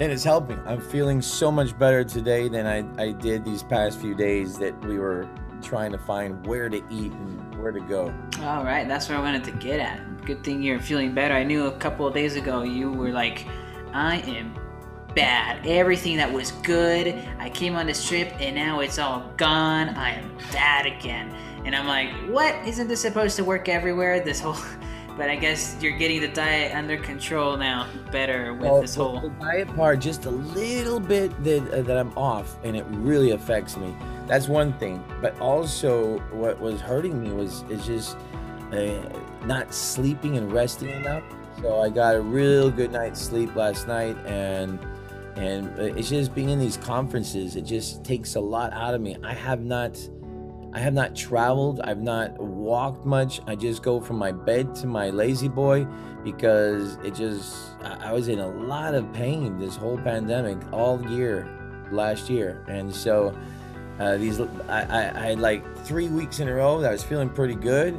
And 0.00 0.12
it's 0.12 0.24
helping. 0.24 0.58
I'm 0.64 0.80
feeling 0.80 1.20
so 1.20 1.50
much 1.50 1.76
better 1.78 2.04
today 2.04 2.48
than 2.48 2.66
I, 2.66 3.02
I 3.02 3.12
did 3.12 3.44
these 3.44 3.64
past 3.64 4.00
few 4.00 4.14
days 4.14 4.56
that 4.58 4.78
we 4.84 4.98
were 4.98 5.28
trying 5.60 5.90
to 5.90 5.98
find 5.98 6.46
where 6.46 6.68
to 6.68 6.76
eat 6.88 7.10
and 7.10 7.60
where 7.60 7.72
to 7.72 7.80
go. 7.80 8.14
All 8.42 8.64
right, 8.64 8.86
that's 8.86 9.08
where 9.08 9.18
I 9.18 9.20
wanted 9.20 9.42
to 9.44 9.50
get 9.50 9.80
at. 9.80 10.24
Good 10.24 10.44
thing 10.44 10.62
you're 10.62 10.78
feeling 10.78 11.14
better. 11.14 11.34
I 11.34 11.42
knew 11.42 11.66
a 11.66 11.76
couple 11.78 12.06
of 12.06 12.14
days 12.14 12.36
ago 12.36 12.62
you 12.62 12.92
were 12.92 13.10
like, 13.10 13.44
I 13.92 14.18
am 14.18 14.56
bad. 15.16 15.66
Everything 15.66 16.16
that 16.18 16.32
was 16.32 16.52
good, 16.52 17.12
I 17.40 17.50
came 17.50 17.74
on 17.74 17.86
this 17.86 18.06
trip 18.06 18.32
and 18.38 18.54
now 18.54 18.78
it's 18.78 19.00
all 19.00 19.32
gone. 19.36 19.88
I 19.90 20.10
am 20.10 20.38
bad 20.52 20.86
again. 20.86 21.34
And 21.64 21.74
I'm 21.74 21.86
like, 21.86 22.10
what? 22.32 22.54
Isn't 22.66 22.88
this 22.88 23.00
supposed 23.00 23.36
to 23.36 23.44
work 23.44 23.68
everywhere? 23.68 24.20
This 24.20 24.40
whole. 24.40 24.56
But 25.18 25.30
I 25.30 25.34
guess 25.34 25.76
you're 25.80 25.98
getting 25.98 26.20
the 26.20 26.28
diet 26.28 26.76
under 26.76 26.96
control 26.96 27.56
now, 27.56 27.88
better 28.12 28.54
with 28.54 28.62
Well, 28.62 28.80
this 28.80 28.94
whole. 28.94 29.20
the 29.20 29.30
diet 29.30 29.74
part, 29.74 29.98
just 29.98 30.26
a 30.26 30.30
little 30.30 31.00
bit 31.00 31.42
that 31.42 31.72
uh, 31.72 31.82
that 31.82 31.96
I'm 31.96 32.16
off, 32.16 32.56
and 32.62 32.76
it 32.76 32.84
really 32.90 33.32
affects 33.32 33.76
me. 33.76 33.92
That's 34.28 34.46
one 34.46 34.74
thing. 34.74 35.02
But 35.20 35.36
also, 35.40 36.18
what 36.30 36.60
was 36.60 36.80
hurting 36.80 37.20
me 37.20 37.32
was 37.32 37.64
is 37.68 37.84
just 37.84 38.16
uh, 38.70 39.00
not 39.44 39.74
sleeping 39.74 40.36
and 40.36 40.52
resting 40.52 40.90
enough. 40.90 41.24
So 41.62 41.80
I 41.80 41.88
got 41.88 42.14
a 42.14 42.20
real 42.20 42.70
good 42.70 42.92
night's 42.92 43.20
sleep 43.20 43.56
last 43.56 43.88
night, 43.88 44.16
and 44.24 44.78
and 45.34 45.66
uh, 45.80 45.98
it's 45.98 46.10
just 46.10 46.32
being 46.32 46.50
in 46.50 46.60
these 46.60 46.76
conferences. 46.76 47.56
It 47.56 47.62
just 47.62 48.04
takes 48.04 48.36
a 48.36 48.40
lot 48.40 48.72
out 48.72 48.94
of 48.94 49.00
me. 49.00 49.16
I 49.24 49.34
have 49.34 49.64
not. 49.64 49.98
I 50.72 50.80
have 50.80 50.92
not 50.92 51.16
traveled. 51.16 51.80
I've 51.80 52.02
not 52.02 52.38
walked 52.38 53.06
much. 53.06 53.40
I 53.46 53.56
just 53.56 53.82
go 53.82 54.00
from 54.00 54.16
my 54.16 54.32
bed 54.32 54.74
to 54.76 54.86
my 54.86 55.08
lazy 55.10 55.48
boy 55.48 55.86
because 56.22 56.96
it 56.96 57.14
just 57.14 57.70
I, 57.82 58.12
was 58.12 58.28
in 58.28 58.38
a 58.38 58.48
lot 58.48 58.94
of 58.94 59.10
pain 59.12 59.58
this 59.58 59.76
whole 59.76 59.96
pandemic 59.96 60.58
all 60.72 61.02
year 61.10 61.48
last 61.90 62.28
year, 62.28 62.64
and 62.68 62.94
so 62.94 63.36
uh, 63.98 64.18
these 64.18 64.40
I, 64.40 64.46
I, 64.68 65.22
I 65.22 65.26
had 65.28 65.40
like 65.40 65.64
three 65.84 66.08
weeks 66.08 66.40
in 66.40 66.48
a 66.48 66.54
row 66.54 66.80
that 66.80 66.88
I 66.88 66.92
was 66.92 67.02
feeling 67.02 67.30
pretty 67.30 67.54
good, 67.54 67.94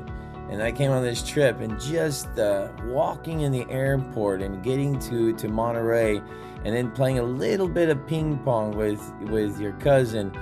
and 0.51 0.61
I 0.61 0.71
came 0.71 0.91
on 0.91 1.03
this 1.03 1.27
trip 1.27 1.61
and 1.61 1.79
just 1.79 2.27
uh, 2.37 2.69
walking 2.85 3.41
in 3.41 3.51
the 3.51 3.67
airport 3.71 4.43
and 4.43 4.63
getting 4.63 4.99
to 4.99 5.33
to 5.33 5.47
Monterrey, 5.47 6.23
and 6.65 6.75
then 6.75 6.91
playing 6.91 7.17
a 7.17 7.23
little 7.23 7.67
bit 7.67 7.89
of 7.89 8.05
ping 8.05 8.37
pong 8.39 8.77
with 8.77 9.01
with 9.21 9.59
your 9.59 9.73
cousin, 9.73 10.35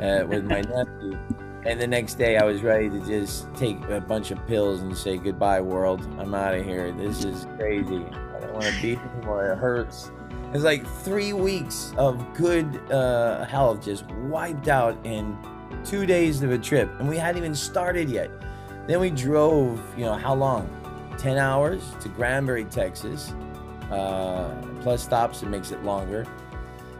uh, 0.00 0.24
with 0.26 0.46
my 0.46 0.60
nephew. 0.74 1.18
And 1.64 1.80
the 1.80 1.86
next 1.86 2.14
day, 2.14 2.36
I 2.36 2.44
was 2.44 2.62
ready 2.62 2.90
to 2.90 3.00
just 3.00 3.52
take 3.54 3.82
a 3.88 3.98
bunch 3.98 4.30
of 4.30 4.46
pills 4.46 4.82
and 4.82 4.94
say 4.94 5.16
goodbye, 5.16 5.62
world. 5.62 6.06
I'm 6.18 6.34
out 6.34 6.54
of 6.54 6.62
here. 6.62 6.92
This 6.92 7.24
is 7.24 7.46
crazy. 7.56 8.04
I 8.04 8.40
don't 8.40 8.52
want 8.52 8.66
to 8.66 8.82
be 8.82 8.96
anymore. 8.96 9.52
It 9.52 9.56
hurts. 9.56 10.10
It's 10.52 10.62
like 10.62 10.86
three 10.86 11.32
weeks 11.32 11.94
of 11.96 12.22
good 12.34 12.80
uh, 12.92 13.46
health 13.46 13.82
just 13.82 14.04
wiped 14.28 14.68
out 14.68 14.94
in 15.06 15.38
two 15.86 16.04
days 16.04 16.42
of 16.42 16.52
a 16.52 16.58
trip, 16.58 16.90
and 17.00 17.08
we 17.08 17.16
hadn't 17.16 17.38
even 17.38 17.54
started 17.54 18.10
yet. 18.10 18.30
Then 18.86 19.00
we 19.00 19.08
drove, 19.08 19.80
you 19.96 20.04
know, 20.04 20.14
how 20.14 20.34
long? 20.34 20.68
10 21.16 21.38
hours 21.38 21.82
to 22.00 22.10
Granbury, 22.10 22.66
Texas. 22.66 23.32
Uh, 23.90 24.54
plus 24.82 25.02
stops, 25.02 25.42
it 25.42 25.48
makes 25.48 25.72
it 25.72 25.82
longer. 25.82 26.26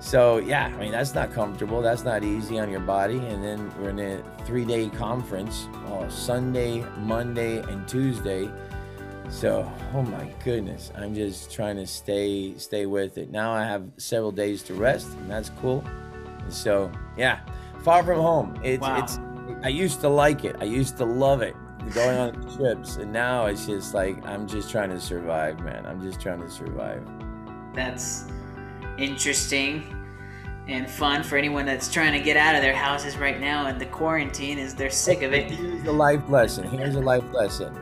So 0.05 0.37
yeah, 0.37 0.67
I 0.67 0.77
mean 0.79 0.93
that's 0.93 1.15
not 1.15 1.33
comfortable. 1.33 1.81
That's 1.81 2.05
not 2.05 2.23
easy 2.25 2.59
on 2.59 2.71
your 2.71 2.81
body. 2.81 3.17
And 3.17 3.43
then 3.43 3.73
we're 3.81 3.89
in 3.89 3.99
a 3.99 4.23
three-day 4.45 4.91
conference, 4.91 5.67
oh, 5.87 6.07
Sunday, 6.11 6.85
Monday, 6.99 7.63
and 7.63 7.89
Tuesday. 7.89 8.51
So 9.31 9.73
oh 9.95 10.03
my 10.03 10.31
goodness, 10.45 10.93
I'm 10.95 11.15
just 11.15 11.51
trying 11.51 11.77
to 11.77 11.87
stay 11.87 12.55
stay 12.59 12.85
with 12.85 13.17
it. 13.17 13.31
Now 13.31 13.53
I 13.53 13.65
have 13.65 13.83
several 13.97 14.31
days 14.31 14.63
to 14.65 14.75
rest, 14.75 15.09
and 15.15 15.31
that's 15.31 15.51
cool. 15.63 15.83
So 16.51 16.93
yeah, 17.17 17.41
far 17.83 18.05
from 18.05 18.21
home. 18.21 18.61
It's 18.63 18.83
Wow. 18.83 19.03
it's. 19.03 19.19
I 19.63 19.69
used 19.69 20.03
to 20.03 20.11
like 20.11 20.45
it. 20.45 20.57
I 20.61 20.65
used 20.65 20.99
to 20.99 21.07
love 21.07 21.41
it 21.41 21.57
going 21.95 22.19
on 22.19 22.33
trips, 22.57 22.97
and 22.97 23.11
now 23.11 23.47
it's 23.47 23.65
just 23.65 23.95
like 23.95 24.23
I'm 24.27 24.47
just 24.47 24.71
trying 24.71 24.91
to 24.91 25.01
survive, 25.01 25.61
man. 25.61 25.87
I'm 25.87 26.03
just 26.03 26.21
trying 26.21 26.43
to 26.43 26.51
survive. 26.51 27.03
That's 27.75 28.27
interesting 28.99 29.95
and 30.67 30.89
fun 30.89 31.23
for 31.23 31.37
anyone 31.37 31.67
that's 31.67 31.93
trying 31.93 32.13
to 32.13 32.21
get 32.21 32.37
out 32.37 32.55
of 32.55 32.63
their 32.63 32.75
houses 32.75 33.17
right 33.19 33.39
now 33.39 33.67
and 33.67 33.79
the 33.79 33.87
quarantine 33.87 34.59
is 34.59 34.75
they're 34.75 34.91
sick 34.91 35.23
of 35.23 35.33
it. 35.33 35.51
Here's 35.51 35.83
the 35.83 35.93
life 35.93 36.27
lesson. 36.29 36.65
Here's 36.69 36.95
a 36.95 37.01
life 37.01 37.25
lesson. 37.33 37.75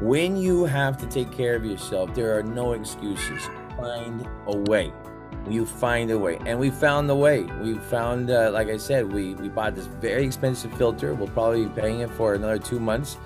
When 0.00 0.36
you 0.36 0.64
have 0.64 0.96
to 0.98 1.06
take 1.06 1.30
care 1.30 1.54
of 1.54 1.64
yourself, 1.64 2.14
there 2.14 2.36
are 2.38 2.42
no 2.42 2.72
excuses. 2.72 3.46
Find 3.76 4.26
a 4.46 4.56
way. 4.56 4.92
You 5.48 5.66
find 5.66 6.10
a 6.10 6.18
way, 6.18 6.38
and 6.46 6.58
we 6.58 6.70
found 6.70 7.08
the 7.08 7.14
way. 7.14 7.42
We 7.42 7.74
found, 7.74 8.30
uh, 8.30 8.50
like 8.52 8.68
I 8.68 8.76
said, 8.76 9.10
we 9.10 9.34
we 9.34 9.48
bought 9.48 9.74
this 9.74 9.86
very 9.86 10.24
expensive 10.24 10.72
filter. 10.74 11.14
We'll 11.14 11.28
probably 11.28 11.64
be 11.66 11.80
paying 11.80 12.00
it 12.00 12.10
for 12.10 12.34
another 12.34 12.58
two 12.58 12.78
months, 12.78 13.16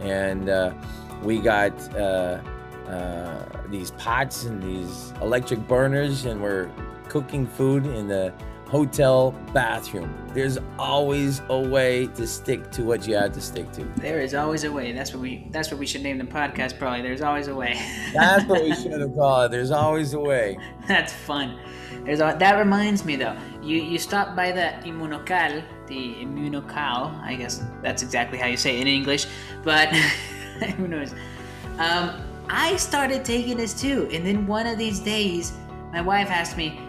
and 0.00 0.48
uh, 0.50 0.74
we 1.22 1.38
got 1.38 1.72
uh, 1.96 2.40
uh, 2.88 3.44
these 3.68 3.90
pots 3.92 4.44
and 4.44 4.62
these 4.62 5.12
electric 5.20 5.66
burners, 5.66 6.24
and 6.24 6.40
we're 6.40 6.70
cooking 7.08 7.46
food 7.46 7.86
in 7.86 8.08
the 8.08 8.32
hotel 8.72 9.32
bathroom. 9.52 10.10
There's 10.32 10.58
always 10.78 11.42
a 11.50 11.60
way 11.60 12.06
to 12.06 12.26
stick 12.26 12.70
to 12.70 12.84
what 12.84 13.06
you 13.06 13.14
have 13.16 13.32
to 13.32 13.40
stick 13.40 13.70
to. 13.72 13.84
There 13.96 14.18
is 14.20 14.34
always 14.34 14.64
a 14.64 14.72
way. 14.72 14.92
That's 14.92 15.12
what 15.12 15.20
we 15.20 15.46
that's 15.50 15.70
what 15.70 15.78
we 15.78 15.86
should 15.86 16.02
name 16.02 16.16
the 16.16 16.24
podcast 16.24 16.78
probably. 16.78 17.02
There's 17.02 17.20
always 17.20 17.48
a 17.48 17.54
way. 17.54 17.78
That's 18.14 18.46
what 18.46 18.62
we 18.62 18.74
should 18.74 18.98
have 18.98 19.14
called 19.14 19.44
it. 19.44 19.50
There's 19.50 19.70
always 19.70 20.14
a 20.14 20.20
way. 20.20 20.56
That's 20.88 21.12
fun. 21.12 21.58
There's 22.04 22.20
a, 22.20 22.34
that 22.38 22.58
reminds 22.58 23.04
me 23.04 23.16
though. 23.16 23.36
You 23.62 23.76
you 23.76 23.98
stopped 23.98 24.34
by 24.34 24.52
the 24.52 24.72
Immunocal, 24.88 25.62
the 25.86 26.14
Immunocal. 26.24 27.20
I 27.20 27.34
guess 27.34 27.62
that's 27.82 28.02
exactly 28.02 28.38
how 28.38 28.46
you 28.46 28.56
say 28.56 28.78
it 28.78 28.80
in 28.80 28.86
English, 28.86 29.26
but 29.62 29.88
who 30.78 30.88
knows? 30.88 31.12
Um, 31.78 32.22
I 32.54 32.76
started 32.76 33.24
taking 33.24 33.56
this 33.56 33.72
too, 33.80 34.08
and 34.12 34.26
then 34.26 34.46
one 34.46 34.66
of 34.66 34.76
these 34.76 35.00
days, 35.00 35.52
my 35.90 36.02
wife 36.02 36.30
asked 36.30 36.56
me, 36.56 36.80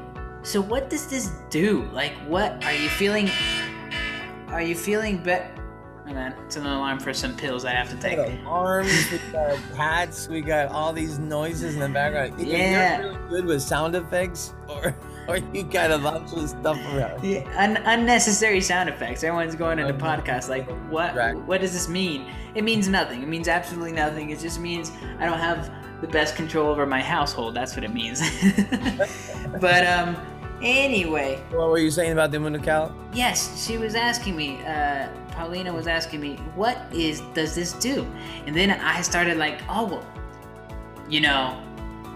"So 0.43 0.59
what 0.61 0.89
does 0.89 1.07
this 1.07 1.31
do? 1.49 1.87
Like, 1.93 2.13
what 2.27 2.63
are 2.65 2.73
you 2.73 2.89
feeling? 2.89 3.29
Are 4.49 4.61
you 4.61 4.75
feeling 4.75 5.23
better?" 5.23 5.49
Oh 6.05 6.13
man, 6.13 6.35
it's 6.45 6.57
an 6.57 6.65
alarm 6.65 6.99
for 6.99 7.13
some 7.13 7.33
pills 7.37 7.63
I 7.63 7.71
have 7.71 7.87
to 7.91 7.95
We 7.95 8.01
take. 8.01 8.17
got 8.17 8.29
alarms, 8.45 9.09
we 9.09 9.19
got 9.31 9.57
hats, 9.77 10.27
we 10.27 10.41
got 10.41 10.67
all 10.67 10.91
these 10.91 11.17
noises 11.17 11.75
in 11.75 11.79
the 11.79 11.87
background. 11.87 12.37
You- 12.39 12.47
Yeah. 12.47 12.99
You're 13.01 13.11
really 13.13 13.29
good 13.29 13.45
with 13.45 13.61
sound 13.61 13.95
effects, 13.95 14.53
or, 14.67 14.93
or 15.27 15.37
you 15.53 15.63
got 15.63 15.91
a 15.91 15.97
bunch 15.97 16.31
of 16.33 16.49
stuff 16.49 16.77
around. 16.93 17.23
Yeah, 17.23 17.43
un- 17.57 17.77
unnecessary 17.85 18.61
sound 18.61 18.89
effects. 18.89 19.23
Everyone's 19.23 19.55
going 19.55 19.79
into 19.79 19.93
Unnecessary. 19.93 20.21
podcasts 20.21 20.49
like, 20.49 20.69
what? 20.91 21.15
Right. 21.15 21.35
What 21.35 21.61
does 21.61 21.73
this 21.73 21.87
mean? 21.89 22.25
It 22.55 22.63
means 22.63 22.87
nothing. 22.87 23.21
It 23.23 23.27
means 23.27 23.47
absolutely 23.47 23.93
nothing. 23.93 24.29
It 24.29 24.39
just 24.39 24.59
means 24.59 24.91
I 25.19 25.25
don't 25.25 25.39
have 25.39 25.71
the 26.01 26.07
best 26.07 26.35
control 26.35 26.67
over 26.69 26.85
my 26.85 27.01
household. 27.01 27.55
That's 27.55 27.75
what 27.75 27.83
it 27.83 27.93
means. 27.93 28.19
but 29.61 29.85
um, 29.87 30.15
anyway, 30.61 31.41
What 31.51 31.69
were 31.69 31.77
you 31.77 31.91
saying 31.91 32.11
about 32.11 32.31
the 32.31 32.39
Munocal? 32.39 32.93
yes, 33.13 33.65
she 33.65 33.77
was 33.77 33.95
asking 33.95 34.35
me. 34.35 34.63
Uh, 34.65 35.07
Paulina 35.31 35.73
was 35.73 35.87
asking 35.87 36.19
me, 36.21 36.35
what 36.55 36.77
is 36.93 37.21
does 37.33 37.55
this 37.55 37.73
do? 37.73 38.05
And 38.45 38.55
then 38.55 38.69
I 38.71 39.01
started 39.01 39.37
like, 39.37 39.61
oh 39.69 39.85
well, 39.85 40.07
you 41.09 41.21
know, 41.21 41.59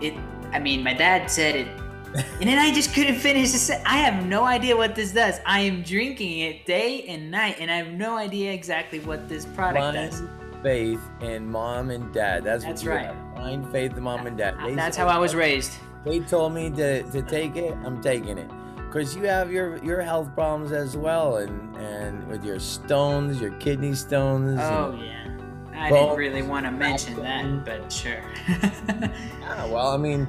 it. 0.01 0.13
I 0.53 0.59
mean, 0.59 0.83
my 0.83 0.93
dad 0.93 1.29
said 1.31 1.55
it 1.55 1.67
and 2.15 2.49
then 2.49 2.57
I 2.57 2.73
just 2.73 2.93
couldn't 2.93 3.15
finish 3.19 3.51
the. 3.51 3.81
I 3.85 3.97
have 3.97 4.25
no 4.25 4.43
idea 4.43 4.75
what 4.75 4.95
this 4.95 5.11
does. 5.11 5.39
I 5.45 5.61
am 5.61 5.83
drinking 5.83 6.39
it 6.39 6.65
day 6.65 7.03
and 7.03 7.29
night, 7.31 7.57
and 7.59 7.69
I 7.69 7.77
have 7.77 7.89
no 7.93 8.17
idea 8.17 8.51
exactly 8.51 8.99
what 8.99 9.27
this 9.29 9.45
product 9.45 9.93
does. 9.95 10.23
Faith 10.63 11.01
in 11.21 11.49
mom 11.49 11.91
and 11.91 12.11
dad. 12.13 12.43
That's, 12.43 12.63
That's 12.63 12.83
what 12.83 12.91
right. 12.91 13.05
have. 13.05 13.35
Find 13.35 13.71
faith 13.71 13.95
in 13.95 14.03
mom 14.03 14.25
and 14.25 14.37
dad. 14.37 14.55
They 14.63 14.73
That's 14.73 14.97
how 14.97 15.07
I 15.07 15.17
was 15.17 15.35
raised. 15.35 15.73
They 16.03 16.19
told 16.21 16.53
me 16.53 16.69
to, 16.71 17.03
to 17.03 17.21
take 17.21 17.55
it. 17.55 17.75
I'm 17.83 18.01
taking 18.01 18.37
it. 18.37 18.49
because 18.87 19.15
you 19.15 19.23
have 19.23 19.51
your 19.51 19.83
your 19.83 20.01
health 20.01 20.33
problems 20.33 20.71
as 20.71 20.95
well, 20.97 21.37
and 21.37 21.75
and 21.77 22.27
with 22.27 22.43
your 22.43 22.59
stones, 22.59 23.39
your 23.39 23.51
kidney 23.59 23.93
stones. 23.93 24.59
Oh 24.59 24.97
yeah, 25.01 25.37
I 25.75 25.89
didn't 25.91 26.15
really 26.17 26.41
want 26.41 26.65
to 26.65 26.71
mention 26.71 27.15
that, 27.21 27.65
but 27.65 27.91
sure. 27.91 28.23
yeah, 28.47 29.65
well, 29.71 29.87
I 29.87 29.97
mean, 29.97 30.27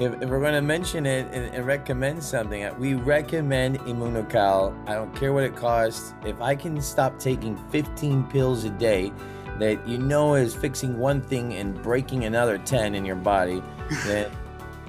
if, 0.00 0.20
if 0.20 0.28
we're 0.28 0.40
going 0.40 0.54
to 0.54 0.62
mention 0.62 1.06
it 1.06 1.26
and, 1.32 1.54
and, 1.54 1.66
recommend 1.66 2.22
something, 2.22 2.64
uh, 2.64 2.74
we 2.78 2.94
recommend 2.94 3.78
Immunocal. 3.80 4.76
I 4.88 4.94
don't 4.94 5.14
care 5.14 5.32
what 5.32 5.44
it 5.44 5.54
costs. 5.54 6.14
If 6.24 6.40
I 6.40 6.56
can 6.56 6.80
stop 6.80 7.18
taking 7.18 7.56
15 7.70 8.24
pills 8.24 8.64
a 8.64 8.70
day, 8.70 9.12
that 9.58 9.86
you 9.86 9.98
know 9.98 10.34
is 10.34 10.54
fixing 10.54 10.98
one 10.98 11.20
thing 11.20 11.54
and 11.54 11.80
breaking 11.80 12.24
another 12.24 12.58
10 12.58 12.94
in 12.94 13.04
your 13.04 13.16
body, 13.16 13.62
then 14.04 14.30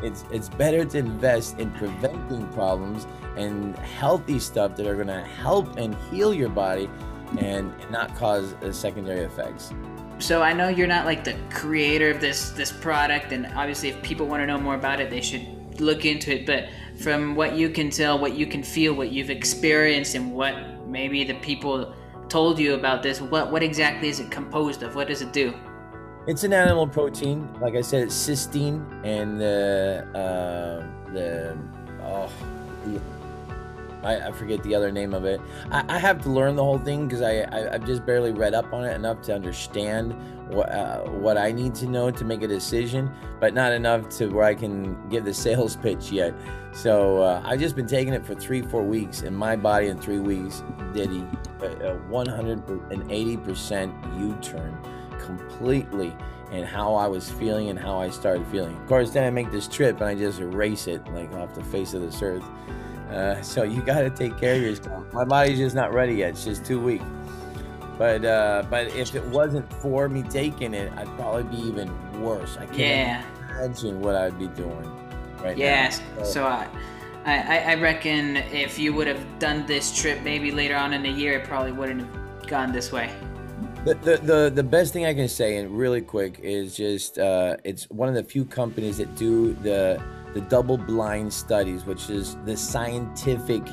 it's 0.02 0.26
it's 0.32 0.50
better 0.50 0.84
to 0.84 0.98
invest 0.98 1.60
in 1.60 1.72
preventing 1.72 2.48
problems 2.50 3.08
and 3.38 3.78
healthy 3.78 4.40
stuff 4.40 4.76
that 4.76 4.88
are 4.88 4.96
going 4.96 5.08
to 5.08 5.22
help 5.22 5.78
and 5.78 5.96
heal 6.10 6.34
your 6.34 6.50
body 6.50 6.90
and 7.38 7.74
not 7.90 8.14
cause 8.16 8.54
uh, 8.56 8.72
secondary 8.72 9.22
effects 9.22 9.72
so 10.20 10.42
I 10.42 10.54
know 10.54 10.70
you're 10.70 10.88
not 10.88 11.06
like 11.06 11.24
the 11.24 11.36
creator 11.50 12.10
of 12.10 12.22
this 12.22 12.52
this 12.52 12.72
product, 12.72 13.32
and 13.32 13.48
obviously, 13.48 13.90
if 13.90 14.02
people 14.02 14.28
want 14.28 14.42
to 14.42 14.48
know 14.48 14.58
more 14.58 14.76
about 14.76 15.00
it, 15.00 15.10
they 15.10 15.22
should 15.22 15.80
look 15.82 16.06
into 16.06 16.34
it. 16.34 16.46
But 16.46 16.70
from 17.02 17.36
what 17.36 17.56
you 17.56 17.70
can 17.70 17.90
tell, 17.90 18.18
what 18.18 18.34
you 18.34 18.46
can 18.48 18.64
feel, 18.64 18.94
what 18.94 19.12
you've 19.12 19.30
experienced, 19.30 20.16
and 20.16 20.34
what 20.34 20.56
maybe 20.88 21.24
the 21.24 21.36
people 21.36 21.94
told 22.30 22.60
you 22.60 22.74
about 22.74 23.04
this, 23.04 23.22
what 23.22 23.52
what 23.52 23.64
exactly 23.64 24.08
is 24.08 24.20
it 24.20 24.32
composed 24.32 24.84
of? 24.84 24.96
What 24.96 25.08
does 25.08 25.22
it 25.22 25.34
do? 25.34 25.54
It's 26.28 26.44
an 26.44 26.54
animal 26.54 26.88
protein. 26.88 27.48
Like 27.62 27.76
I 27.76 27.82
said, 27.82 28.04
it's 28.04 28.16
cysteine 28.16 28.84
and 29.04 29.40
the 29.40 30.08
uh, 30.16 31.12
the 31.14 31.58
oh 32.02 32.32
I, 34.06 34.28
I, 34.28 34.32
forget 34.32 34.62
the 34.64 34.76
other 34.76 34.92
name 34.92 35.14
of 35.14 35.26
it. 35.26 35.42
I, 35.72 35.84
I 35.88 35.98
have 35.98 36.22
to 36.24 36.30
learn 36.30 36.56
the 36.56 36.64
whole 36.64 36.78
thing 36.78 37.08
because 37.08 37.22
I, 37.22 37.46
I 37.52 37.72
have 37.74 37.86
just 37.86 38.06
barely 38.06 38.32
read 38.32 38.54
up 38.54 38.72
on 38.72 38.86
it 38.86 38.94
enough 38.94 39.22
to 39.24 39.36
understand 39.36 40.14
what 40.54 40.72
uh, 40.72 41.02
what 41.06 41.38
I 41.38 41.52
need 41.52 41.74
to 41.76 41.88
know 41.88 42.12
to 42.12 42.24
make 42.24 42.44
a 42.44 42.48
decision, 42.48 43.12
but 43.40 43.54
not 43.54 43.72
enough 43.72 44.10
to 44.18 44.28
where 44.28 44.46
I 44.46 44.54
can 44.54 45.10
give 45.10 45.26
the 45.26 45.34
sales 45.46 45.76
pitch 45.76 46.12
yet. 46.12 46.34
So 46.72 47.22
uh, 47.22 47.42
I've 47.44 47.60
just 47.60 47.76
been 47.76 47.88
taking 47.88 48.14
it 48.14 48.26
for 48.26 48.36
three 48.36 48.62
four 48.62 48.84
weeks, 48.84 49.22
and 49.22 49.36
my 49.36 49.56
body 49.56 49.88
in 49.88 49.98
three 49.98 50.20
weeks 50.20 50.64
did 50.94 51.10
a 51.62 51.98
180 52.10 53.38
percent 53.38 53.94
U-turn 54.20 54.78
completely 55.20 56.14
and 56.52 56.66
how 56.66 56.94
I 56.94 57.08
was 57.08 57.30
feeling 57.30 57.70
and 57.70 57.80
how 57.80 58.00
I 58.00 58.10
started 58.10 58.46
feeling. 58.48 58.76
Of 58.78 58.88
course, 58.88 59.12
then 59.12 59.24
I 59.24 59.30
make 59.30 59.52
this 59.52 59.68
trip 59.68 60.00
and 60.00 60.06
I 60.06 60.16
just 60.16 60.40
erase 60.40 60.88
it 60.88 61.06
like 61.14 61.32
off 61.34 61.54
the 61.54 61.64
face 61.64 61.94
of 61.94 62.02
this 62.02 62.22
earth. 62.22 62.44
Uh, 63.12 63.42
so 63.42 63.64
you 63.64 63.82
got 63.82 64.02
to 64.02 64.10
take 64.10 64.38
care 64.38 64.56
of 64.56 64.62
yourself. 64.62 65.12
My 65.14 65.26
body's 65.26 65.58
just 65.58 65.76
not 65.76 65.94
ready 65.94 66.16
yet. 66.16 66.32
It's 66.32 66.46
just 66.46 66.66
too 66.66 66.80
weak. 66.80 67.02
But 67.98 68.26
uh, 68.26 68.64
but 68.70 68.88
if 68.88 69.16
it 69.16 69.24
wasn't 69.28 69.72
for 69.74 70.10
me 70.10 70.24
taking 70.24 70.74
it, 70.74 70.92
I'd 70.98 71.08
probably 71.18 71.44
be 71.44 71.62
even 71.68 71.90
worse. 72.22 72.58
I 72.58 72.66
can't 72.66 72.80
yeah. 72.80 73.24
imagine 73.52 74.02
what 74.02 74.16
I'd 74.16 74.38
be 74.38 74.48
doing 74.48 74.92
right 75.42 75.58
yes. 75.58 76.02
now. 76.18 76.24
So, 76.24 76.32
so 76.32 76.44
I, 76.46 76.68
I 77.26 77.58
I 77.72 77.76
reckon 77.76 78.38
if 78.38 78.78
you 78.78 78.94
would 78.94 79.08
have 79.08 79.40
done 79.40 79.66
this 79.66 79.96
trip 79.98 80.22
maybe 80.24 80.52
later 80.52 80.76
on 80.76 80.92
in 80.92 81.04
the 81.04 81.10
year, 81.10 81.40
it 81.40 81.48
probably 81.48 81.72
wouldn't 81.72 82.02
have 82.02 82.48
gone 82.48 82.74
this 82.74 82.92
way. 82.92 83.10
The, 83.86 83.94
the, 83.94 84.18
the, 84.18 84.52
the 84.56 84.64
best 84.64 84.94
thing 84.94 85.06
I 85.06 85.14
can 85.14 85.28
say, 85.28 85.58
and 85.58 85.70
really 85.70 86.02
quick, 86.02 86.40
is 86.42 86.76
just 86.76 87.20
uh, 87.20 87.56
it's 87.64 87.88
one 87.92 88.10
of 88.10 88.16
the 88.16 88.24
few 88.24 88.44
companies 88.44 88.98
that 88.98 89.16
do 89.16 89.54
the 89.54 90.02
the 90.36 90.42
double 90.42 90.78
blind 90.78 91.32
studies, 91.32 91.86
which 91.86 92.10
is 92.10 92.36
the 92.44 92.58
scientific, 92.58 93.64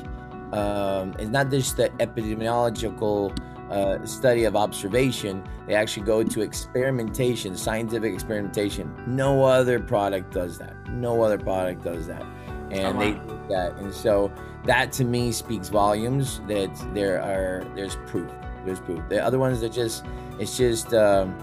um, 0.53 1.13
it's 1.19 1.29
not 1.29 1.51
just 1.51 1.75
the 1.75 1.89
epidemiological 1.99 3.37
uh, 3.69 4.05
study 4.05 4.45
of 4.45 4.55
observation. 4.55 5.43
They 5.67 5.75
actually 5.75 6.05
go 6.05 6.23
to 6.23 6.41
experimentation, 6.41 7.57
scientific 7.57 8.13
experimentation. 8.13 8.95
No 9.05 9.43
other 9.43 9.77
product 9.77 10.31
does 10.31 10.57
that. 10.59 10.73
No 10.87 11.21
other 11.21 11.37
product 11.37 11.83
does 11.83 12.07
that. 12.07 12.23
And 12.71 12.97
oh, 12.97 12.99
wow. 12.99 12.99
they 12.99 13.53
that. 13.53 13.73
And 13.79 13.93
so 13.93 14.31
that 14.63 14.93
to 14.93 15.03
me 15.03 15.33
speaks 15.33 15.67
volumes 15.67 16.39
that 16.47 16.73
there 16.93 17.21
are, 17.21 17.69
there's 17.75 17.97
proof. 18.07 18.31
There's 18.65 18.79
proof. 18.79 19.01
The 19.09 19.21
other 19.21 19.37
ones 19.37 19.59
that 19.59 19.73
just, 19.73 20.05
it's 20.39 20.55
just, 20.57 20.93
um, 20.93 21.37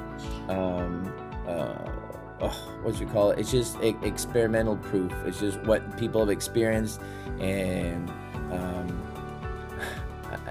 um, 0.48 1.12
uh, 1.46 1.89
oh, 2.40 2.78
what 2.82 2.98
you 3.00 3.06
call 3.06 3.30
it? 3.30 3.38
It's 3.38 3.50
just 3.50 3.80
experimental 3.80 4.76
proof. 4.76 5.12
It's 5.24 5.40
just 5.40 5.60
what 5.60 5.96
people 5.98 6.20
have 6.20 6.30
experienced 6.30 7.00
and 7.38 8.08
um, 8.50 9.02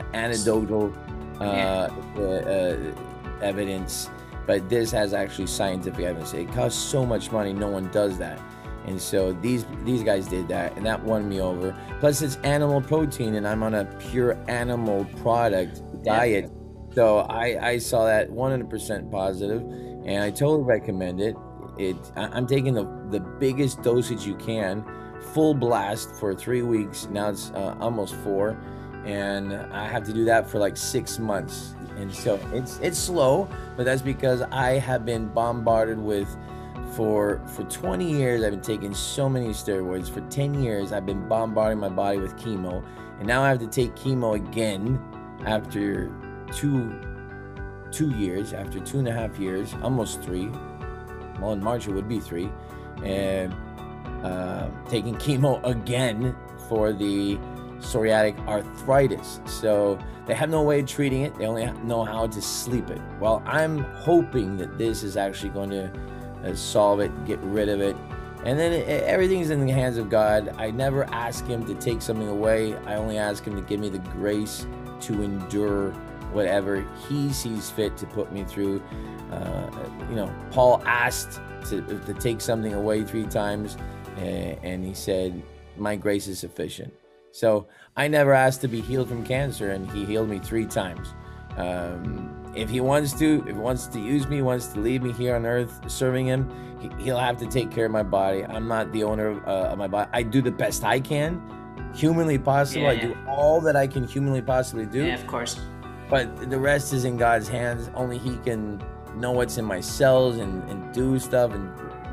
anecdotal 0.13 0.93
uh, 1.39 1.89
uh, 2.17 2.21
uh, 2.21 2.95
evidence. 3.41 4.10
But 4.45 4.67
this 4.69 4.91
has 4.91 5.13
actually 5.13 5.47
scientific 5.47 6.06
evidence. 6.06 6.34
It 6.34 6.52
costs 6.54 6.82
so 6.82 7.06
much 7.06 7.32
money. 7.32 7.54
No 7.54 7.67
one 7.67 7.89
does 7.91 8.17
that. 8.17 8.39
And 8.86 8.99
so 8.99 9.34
these 9.34 9.65
these 9.84 10.04
guys 10.04 10.28
did 10.28 10.47
that, 10.47 10.75
and 10.75 10.86
that 10.86 11.04
won 11.04 11.30
me 11.30 11.41
over. 11.41 11.75
Plus, 11.99 12.21
it's 12.21 12.38
animal 12.38 12.82
protein, 12.82 13.36
and 13.36 13.47
I'm 13.47 13.62
on 13.62 13.75
a 13.75 13.86
pure 13.86 14.38
animal 14.47 15.06
product 15.21 15.82
diet. 16.04 16.49
So 16.95 17.19
I, 17.19 17.69
I 17.69 17.78
saw 17.78 18.06
that 18.06 18.32
100% 18.32 19.12
positive, 19.12 19.62
and 19.62 20.23
I 20.23 20.32
totally 20.32 20.63
recommend 20.63 21.21
it 21.21 21.36
it 21.80 21.96
i'm 22.15 22.46
taking 22.46 22.74
the, 22.74 22.84
the 23.10 23.20
biggest 23.20 23.82
dosage 23.82 24.26
you 24.26 24.36
can 24.36 24.86
full 25.34 25.54
blast 25.54 26.15
for 26.15 26.34
three 26.34 26.62
weeks. 26.62 27.08
Now 27.10 27.30
it's 27.30 27.52
uh, 27.52 27.76
almost 27.80 28.15
four 28.15 28.58
and 29.06 29.54
i 29.54 29.88
have 29.88 30.04
to 30.04 30.12
do 30.12 30.26
that 30.26 30.50
for 30.50 30.60
like 30.60 30.76
six 30.76 31.20
months. 31.20 31.74
And 31.98 32.13
so 32.13 32.39
it's 32.54 32.80
it's 32.80 32.98
slow 32.98 33.48
but 33.76 33.86
that's 33.86 34.02
because 34.02 34.42
i 34.52 34.72
have 34.72 35.06
been 35.06 35.28
bombarded 35.28 35.98
with 35.98 36.30
for 36.96 37.42
for 37.48 37.63
20 37.63 38.10
years 38.10 38.44
i've 38.44 38.52
been 38.52 38.62
taking 38.62 38.94
so 38.94 39.30
many 39.30 39.50
steroids. 39.50 40.10
For 40.10 40.22
10 40.22 40.63
years 40.63 40.92
i've 40.92 41.06
been 41.06 41.28
bombarding 41.28 41.80
my 41.80 41.89
body 41.89 42.20
with 42.20 42.36
chemo 42.38 42.84
and 43.20 43.28
now 43.28 43.42
i 43.42 43.50
have 43.50 43.60
to 43.60 43.68
take 43.68 43.96
chemo 43.96 44.36
again 44.36 45.00
after 45.46 46.12
two 46.54 47.02
two 47.92 48.12
years 48.12 48.54
after 48.54 48.80
two 48.80 49.00
and 49.00 49.08
a 49.08 49.13
half 49.13 49.39
years 49.39 49.74
almost 49.82 50.22
three 50.22 50.50
well, 51.41 51.54
in 51.54 51.63
March 51.63 51.88
it 51.88 51.91
would 51.91 52.08
be 52.08 52.19
three, 52.19 52.49
and 53.04 53.54
uh, 54.23 54.67
taking 54.89 55.15
chemo 55.15 55.63
again 55.65 56.36
for 56.67 56.91
the 56.93 57.38
psoriatic 57.80 58.38
arthritis. 58.47 59.39
So 59.45 59.97
they 60.25 60.34
have 60.34 60.49
no 60.49 60.62
way 60.62 60.82
of 60.82 60.86
treating 60.86 61.23
it. 61.23 61.36
They 61.38 61.45
only 61.45 61.65
know 61.84 62.04
how 62.04 62.28
to 62.28 62.41
sleep 62.41 62.89
it. 62.89 63.02
Well, 63.19 63.41
I'm 63.45 63.80
hoping 63.80 64.58
that 64.58 64.78
this 64.78 65.04
is 65.04 65.17
actually 65.17 65.49
going 65.49 65.69
to 65.71 65.91
uh, 66.43 66.56
solve 66.56 66.99
it, 66.99 67.25
get 67.25 67.39
rid 67.39 67.69
of 67.69 67.82
it. 67.82 67.95
And 68.45 68.58
then 68.58 68.71
it, 68.71 69.04
everything's 69.04 69.49
in 69.49 69.65
the 69.65 69.71
hands 69.71 69.97
of 69.97 70.10
God. 70.10 70.54
I 70.58 70.71
never 70.71 71.06
ask 71.06 71.45
Him 71.45 71.65
to 71.65 71.75
take 71.75 72.02
something 72.02 72.28
away. 72.28 72.75
I 72.86 72.95
only 72.95 73.17
ask 73.17 73.43
Him 73.43 73.56
to 73.56 73.62
give 73.62 73.80
me 73.80 73.89
the 73.89 73.99
grace 73.99 74.67
to 75.02 75.21
endure 75.21 75.93
whatever 76.32 76.88
He 77.08 77.32
sees 77.32 77.70
fit 77.70 77.98
to 77.98 78.06
put 78.06 78.32
me 78.32 78.44
through. 78.44 78.82
Uh, 79.32 79.70
you 80.10 80.15
know, 80.15 80.34
Paul 80.52 80.82
asked 80.86 81.39
to, 81.70 81.82
to 81.82 82.13
take 82.15 82.42
something 82.42 82.74
away 82.74 83.04
three 83.04 83.26
times, 83.26 83.78
and, 84.18 84.60
and 84.63 84.86
he 84.86 84.94
said, 84.94 85.42
My 85.78 85.96
grace 85.96 86.28
is 86.28 86.39
sufficient. 86.39 86.94
So 87.32 87.68
I 87.96 88.08
never 88.08 88.34
asked 88.34 88.62
to 88.62 88.68
be 88.68 88.82
healed 88.82 89.10
from 89.10 89.24
cancer, 89.24 89.72
and 89.72 89.89
he 89.92 90.06
healed 90.06 90.30
me 90.30 90.39
three 90.39 90.65
times. 90.65 91.13
Um, 91.58 92.36
if 92.56 92.70
he 92.70 92.80
wants 92.80 93.13
to, 93.20 93.44
if 93.48 93.56
he 93.56 93.62
wants 93.62 93.88
to 93.88 94.00
use 94.00 94.28
me, 94.28 94.42
wants 94.42 94.68
to 94.68 94.80
leave 94.80 95.04
me 95.04 95.13
here 95.13 95.36
on 95.36 95.46
earth 95.46 95.89
serving 95.89 96.26
him, 96.26 96.50
he, 96.80 97.12
will 97.12 97.20
have 97.20 97.38
to 97.38 97.46
take 97.46 97.72
care 97.72 97.86
of 97.86 97.92
my 97.92 98.04
body. 98.04 98.44
I'm 98.44 98.68
not 98.68 98.92
the 98.92 99.04
owner 99.04 99.28
of, 99.28 99.48
uh, 99.48 99.70
of, 99.72 99.78
my 99.78 99.88
body. 99.88 100.10
I 100.13 100.24
do 100.24 100.42
the 100.42 100.52
best 100.52 100.84
I 100.84 101.00
can, 101.00 101.42
humanly 101.94 102.39
possible. 102.39 102.84
Yeah, 102.84 102.89
I 102.89 102.96
do 102.96 103.18
all 103.28 103.62
that 103.62 103.76
I 103.76 103.88
can 103.88 104.08
humanly 104.08 104.42
possibly 104.42 104.86
do. 104.86 105.06
Yeah, 105.06 105.15
of 105.15 105.28
course. 105.28 105.60
But 106.10 106.50
the 106.50 106.60
rest 106.60 106.93
is 106.93 107.06
in 107.06 107.17
God's 107.17 107.48
hands. 107.48 107.89
Only 107.93 108.17
He 108.17 108.38
can 108.38 108.84
know 109.15 109.32
what's 109.32 109.58
in 109.58 109.65
my 109.65 109.80
cells 109.80 110.38
and, 110.38 110.63
and 110.69 110.93
do 110.93 111.19
stuff 111.19 111.54
and 111.54 111.69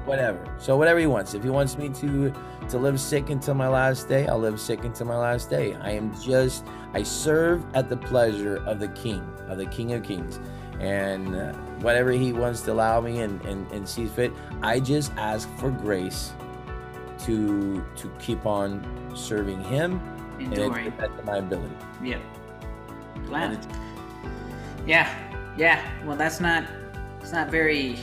whatever. 0.06 0.54
So 0.58 0.76
whatever 0.76 0.98
he 0.98 1.06
wants. 1.06 1.34
If 1.34 1.42
he 1.42 1.50
wants 1.50 1.76
me 1.76 1.88
to 1.90 2.32
to 2.68 2.78
live 2.78 2.98
sick 3.00 3.30
until 3.30 3.54
my 3.54 3.68
last 3.68 4.08
day, 4.08 4.26
I'll 4.26 4.38
live 4.38 4.60
sick 4.60 4.84
until 4.84 5.06
my 5.06 5.16
last 5.16 5.50
day. 5.50 5.74
I 5.74 5.90
am 5.90 6.14
just 6.20 6.64
I 6.94 7.02
serve 7.02 7.64
at 7.74 7.88
the 7.88 7.96
pleasure 7.96 8.56
of 8.66 8.78
the 8.78 8.88
King, 8.88 9.26
of 9.48 9.58
the 9.58 9.66
King 9.66 9.92
of 9.92 10.02
Kings. 10.02 10.40
And 10.80 11.34
uh, 11.34 11.52
whatever 11.80 12.12
he 12.12 12.32
wants 12.32 12.60
to 12.62 12.72
allow 12.72 13.00
me 13.00 13.20
and, 13.20 13.40
and, 13.46 13.70
and 13.72 13.88
sees 13.88 14.10
fit, 14.10 14.32
I 14.62 14.78
just 14.78 15.12
ask 15.16 15.48
for 15.56 15.70
grace 15.70 16.32
to 17.20 17.84
to 17.96 18.12
keep 18.18 18.46
on 18.46 18.84
serving 19.14 19.62
him 19.64 20.00
Enduring. 20.38 20.74
and 20.74 20.84
to 20.84 20.90
the 20.90 21.08
best 21.08 21.18
of 21.18 21.24
my 21.24 21.36
ability. 21.38 21.74
Yep. 22.02 22.20
Glad. 23.26 23.66
Yeah. 24.86 25.12
Yeah. 25.56 25.82
Well 26.04 26.16
that's 26.16 26.40
not 26.40 26.64
it's 27.20 27.32
not 27.32 27.50
very, 27.50 27.98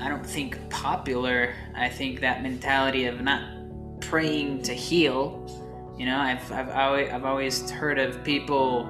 I 0.00 0.08
don't 0.08 0.24
think, 0.24 0.56
popular. 0.70 1.52
I 1.74 1.88
think 1.88 2.20
that 2.20 2.44
mentality 2.44 3.06
of 3.06 3.20
not 3.20 3.42
praying 4.00 4.62
to 4.62 4.72
heal 4.72 5.44
You 5.98 6.06
know, 6.06 6.16
I've 6.18 6.52
I've 6.52 6.68
always 6.70 7.10
I've 7.10 7.24
always 7.24 7.70
heard 7.70 7.98
of 7.98 8.22
people. 8.22 8.88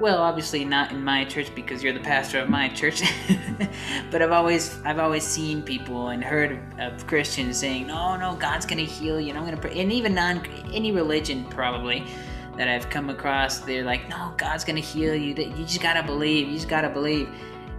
Well, 0.00 0.18
obviously 0.18 0.64
not 0.64 0.92
in 0.92 1.02
my 1.04 1.24
church 1.24 1.54
because 1.54 1.82
you're 1.82 1.94
the 1.94 2.00
pastor 2.00 2.38
of 2.38 2.50
my 2.50 2.68
church, 2.68 3.02
but 4.10 4.20
I've 4.22 4.32
always 4.32 4.78
I've 4.84 4.98
always 4.98 5.24
seen 5.24 5.62
people 5.62 6.08
and 6.08 6.22
heard 6.22 6.58
of, 6.78 7.06
Christians 7.06 7.58
saying, 7.58 7.86
"No, 7.86 8.16
no, 8.16 8.34
God's 8.34 8.66
gonna 8.66 8.82
heal 8.82 9.18
you, 9.18 9.30
and 9.30 9.38
I'm 9.38 9.44
gonna 9.44 9.56
pray." 9.56 9.80
And 9.80 9.90
even 9.92 10.14
non 10.14 10.44
any 10.72 10.92
religion 10.92 11.44
probably 11.46 12.04
that 12.56 12.68
I've 12.68 12.90
come 12.90 13.10
across, 13.10 13.60
they're 13.60 13.84
like, 13.84 14.08
"No, 14.08 14.32
God's 14.36 14.64
gonna 14.64 14.80
heal 14.80 15.14
you. 15.14 15.34
That 15.34 15.56
you 15.56 15.64
just 15.64 15.80
gotta 15.80 16.02
believe. 16.02 16.48
You 16.48 16.54
just 16.54 16.68
gotta 16.68 16.90
believe." 16.90 17.28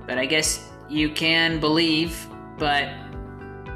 But 0.07 0.17
I 0.17 0.25
guess 0.25 0.69
you 0.89 1.09
can 1.09 1.59
believe, 1.59 2.27
but 2.57 2.89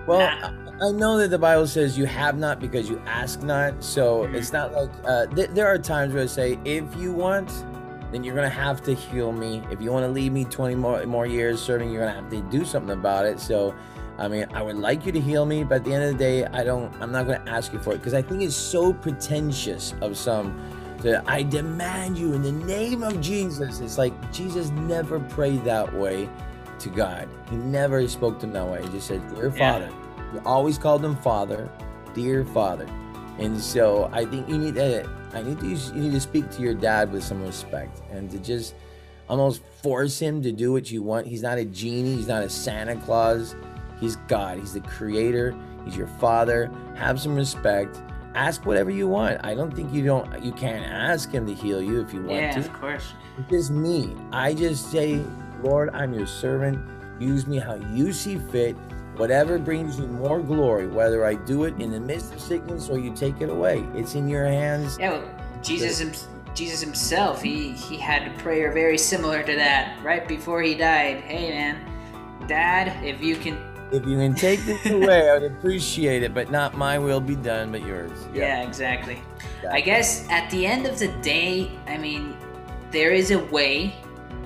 well, 0.07 0.53
I 0.81 0.91
know 0.91 1.17
that 1.17 1.29
the 1.29 1.39
Bible 1.39 1.67
says 1.67 1.97
you 1.97 2.05
have 2.05 2.37
not 2.37 2.59
because 2.59 2.89
you 2.89 3.01
ask 3.05 3.41
not. 3.41 3.81
So 3.83 4.23
mm-hmm. 4.23 4.35
it's 4.35 4.51
not 4.51 4.73
like 4.73 4.89
uh, 5.05 5.25
th- 5.27 5.49
there 5.51 5.67
are 5.67 5.77
times 5.77 6.13
where 6.13 6.23
I 6.23 6.27
say, 6.27 6.59
if 6.65 6.83
you 6.97 7.13
want, 7.13 7.49
then 8.11 8.23
you're 8.23 8.35
gonna 8.35 8.49
have 8.49 8.83
to 8.83 8.93
heal 8.93 9.31
me. 9.31 9.63
If 9.71 9.81
you 9.81 9.91
want 9.91 10.03
to 10.05 10.11
leave 10.11 10.33
me 10.33 10.43
20 10.43 10.75
more 10.75 11.05
more 11.05 11.25
years 11.25 11.61
serving, 11.61 11.91
you're 11.91 12.05
gonna 12.05 12.19
have 12.19 12.29
to 12.29 12.41
do 12.51 12.65
something 12.65 12.91
about 12.91 13.25
it. 13.25 13.39
So, 13.39 13.73
I 14.17 14.27
mean, 14.27 14.47
I 14.53 14.61
would 14.61 14.75
like 14.75 15.05
you 15.05 15.11
to 15.13 15.19
heal 15.19 15.45
me, 15.45 15.63
but 15.63 15.75
at 15.75 15.85
the 15.85 15.93
end 15.93 16.03
of 16.03 16.11
the 16.11 16.17
day, 16.17 16.45
I 16.45 16.63
don't. 16.63 16.93
I'm 17.01 17.11
not 17.11 17.25
gonna 17.25 17.43
ask 17.47 17.71
you 17.71 17.79
for 17.79 17.93
it 17.93 17.97
because 17.97 18.13
I 18.13 18.21
think 18.21 18.41
it's 18.41 18.55
so 18.55 18.93
pretentious 18.93 19.93
of 20.01 20.17
some. 20.17 20.59
I 21.27 21.43
demand 21.43 22.17
you 22.17 22.33
in 22.33 22.41
the 22.41 22.51
name 22.51 23.03
of 23.03 23.21
Jesus. 23.21 23.79
It's 23.79 23.97
like 23.97 24.13
Jesus 24.31 24.69
never 24.71 25.19
prayed 25.19 25.63
that 25.63 25.93
way 25.93 26.29
to 26.79 26.89
God. 26.89 27.29
He 27.49 27.55
never 27.55 28.07
spoke 28.07 28.39
to 28.39 28.45
him 28.45 28.53
that 28.53 28.67
way. 28.67 28.81
He 28.83 28.89
just 28.89 29.07
said, 29.07 29.21
"Dear 29.33 29.51
Father." 29.51 29.89
Yeah 29.91 30.01
you 30.35 30.41
always 30.45 30.77
called 30.77 31.03
him 31.03 31.15
father, 31.15 31.69
dear 32.13 32.43
father. 32.43 32.87
And 33.39 33.59
so 33.59 34.09
I 34.13 34.25
think 34.25 34.47
you 34.49 34.57
need 34.57 34.75
to 34.75 35.09
I 35.33 35.41
need 35.41 35.59
to 35.61 35.67
you 35.67 35.93
need 35.93 36.11
to 36.11 36.19
speak 36.19 36.49
to 36.51 36.61
your 36.61 36.73
dad 36.73 37.11
with 37.11 37.23
some 37.23 37.41
respect 37.41 38.01
and 38.11 38.29
to 38.31 38.39
just 38.39 38.75
almost 39.27 39.61
force 39.81 40.19
him 40.19 40.41
to 40.43 40.51
do 40.51 40.71
what 40.71 40.91
you 40.91 41.01
want. 41.01 41.27
He's 41.27 41.41
not 41.41 41.57
a 41.57 41.65
genie, 41.65 42.15
he's 42.15 42.27
not 42.27 42.43
a 42.43 42.49
Santa 42.49 42.95
Claus. 42.97 43.55
He's 43.99 44.17
God. 44.27 44.59
He's 44.59 44.73
the 44.73 44.81
creator. 44.81 45.55
He's 45.85 45.95
your 45.95 46.07
father. 46.07 46.69
Have 46.95 47.19
some 47.19 47.33
respect. 47.33 48.01
Ask 48.35 48.65
whatever 48.65 48.91
you 48.91 49.07
want. 49.07 49.39
I 49.45 49.55
don't 49.55 49.73
think 49.73 49.93
you 49.93 50.03
don't 50.03 50.43
you 50.43 50.51
can't 50.51 50.85
ask 50.85 51.31
him 51.31 51.47
to 51.47 51.53
heal 51.53 51.81
you 51.81 52.01
if 52.01 52.13
you 52.13 52.19
want 52.19 52.41
yeah, 52.41 52.51
to. 52.51 52.59
of 52.59 52.73
course. 52.73 53.13
It's 53.37 53.49
just 53.49 53.71
me. 53.71 54.13
I 54.31 54.53
just 54.53 54.91
say, 54.91 55.23
Lord, 55.63 55.89
I'm 55.93 56.13
your 56.13 56.27
servant. 56.27 56.85
Use 57.19 57.47
me 57.47 57.59
how 57.59 57.75
you 57.75 58.11
see 58.11 58.37
fit. 58.37 58.75
Whatever 59.15 59.57
brings 59.57 59.97
you 59.97 60.07
more 60.07 60.41
glory, 60.41 60.87
whether 60.87 61.25
I 61.25 61.35
do 61.35 61.63
it 61.63 61.79
in 61.81 61.91
the 61.91 61.99
midst 61.99 62.33
of 62.33 62.41
sickness 62.41 62.89
or 62.89 62.99
you 62.99 63.15
take 63.15 63.39
it 63.39 63.49
away, 63.49 63.85
it's 63.95 64.15
in 64.15 64.27
your 64.27 64.45
hands. 64.45 64.97
Yeah, 64.99 65.11
well, 65.11 65.61
Jesus, 65.63 66.27
Jesus 66.53 66.81
himself, 66.81 67.41
he 67.41 67.71
he 67.71 67.95
had 67.95 68.27
a 68.27 68.37
prayer 68.39 68.73
very 68.73 68.97
similar 68.97 69.41
to 69.43 69.55
that 69.55 70.03
right 70.03 70.27
before 70.27 70.61
he 70.61 70.75
died. 70.75 71.21
Hey, 71.21 71.51
man, 71.51 72.47
Dad, 72.47 73.01
if 73.05 73.21
you 73.21 73.37
can. 73.37 73.74
If 73.91 74.05
you 74.05 74.17
can 74.17 74.33
take 74.33 74.59
this 74.65 74.85
away, 74.91 75.29
I 75.29 75.33
would 75.33 75.51
appreciate 75.51 76.23
it, 76.23 76.33
but 76.33 76.51
not 76.51 76.75
my 76.75 76.97
will 76.97 77.21
be 77.21 77.35
done, 77.35 77.71
but 77.71 77.81
yours. 77.85 78.11
Yeah, 78.33 78.61
yeah 78.61 78.67
exactly. 78.67 79.21
exactly. 79.35 79.69
I 79.69 79.81
guess 79.81 80.27
at 80.29 80.49
the 80.49 80.65
end 80.65 80.85
of 80.85 80.99
the 80.99 81.07
day, 81.21 81.71
I 81.87 81.97
mean, 81.97 82.35
there 82.91 83.11
is 83.11 83.31
a 83.31 83.39
way 83.45 83.93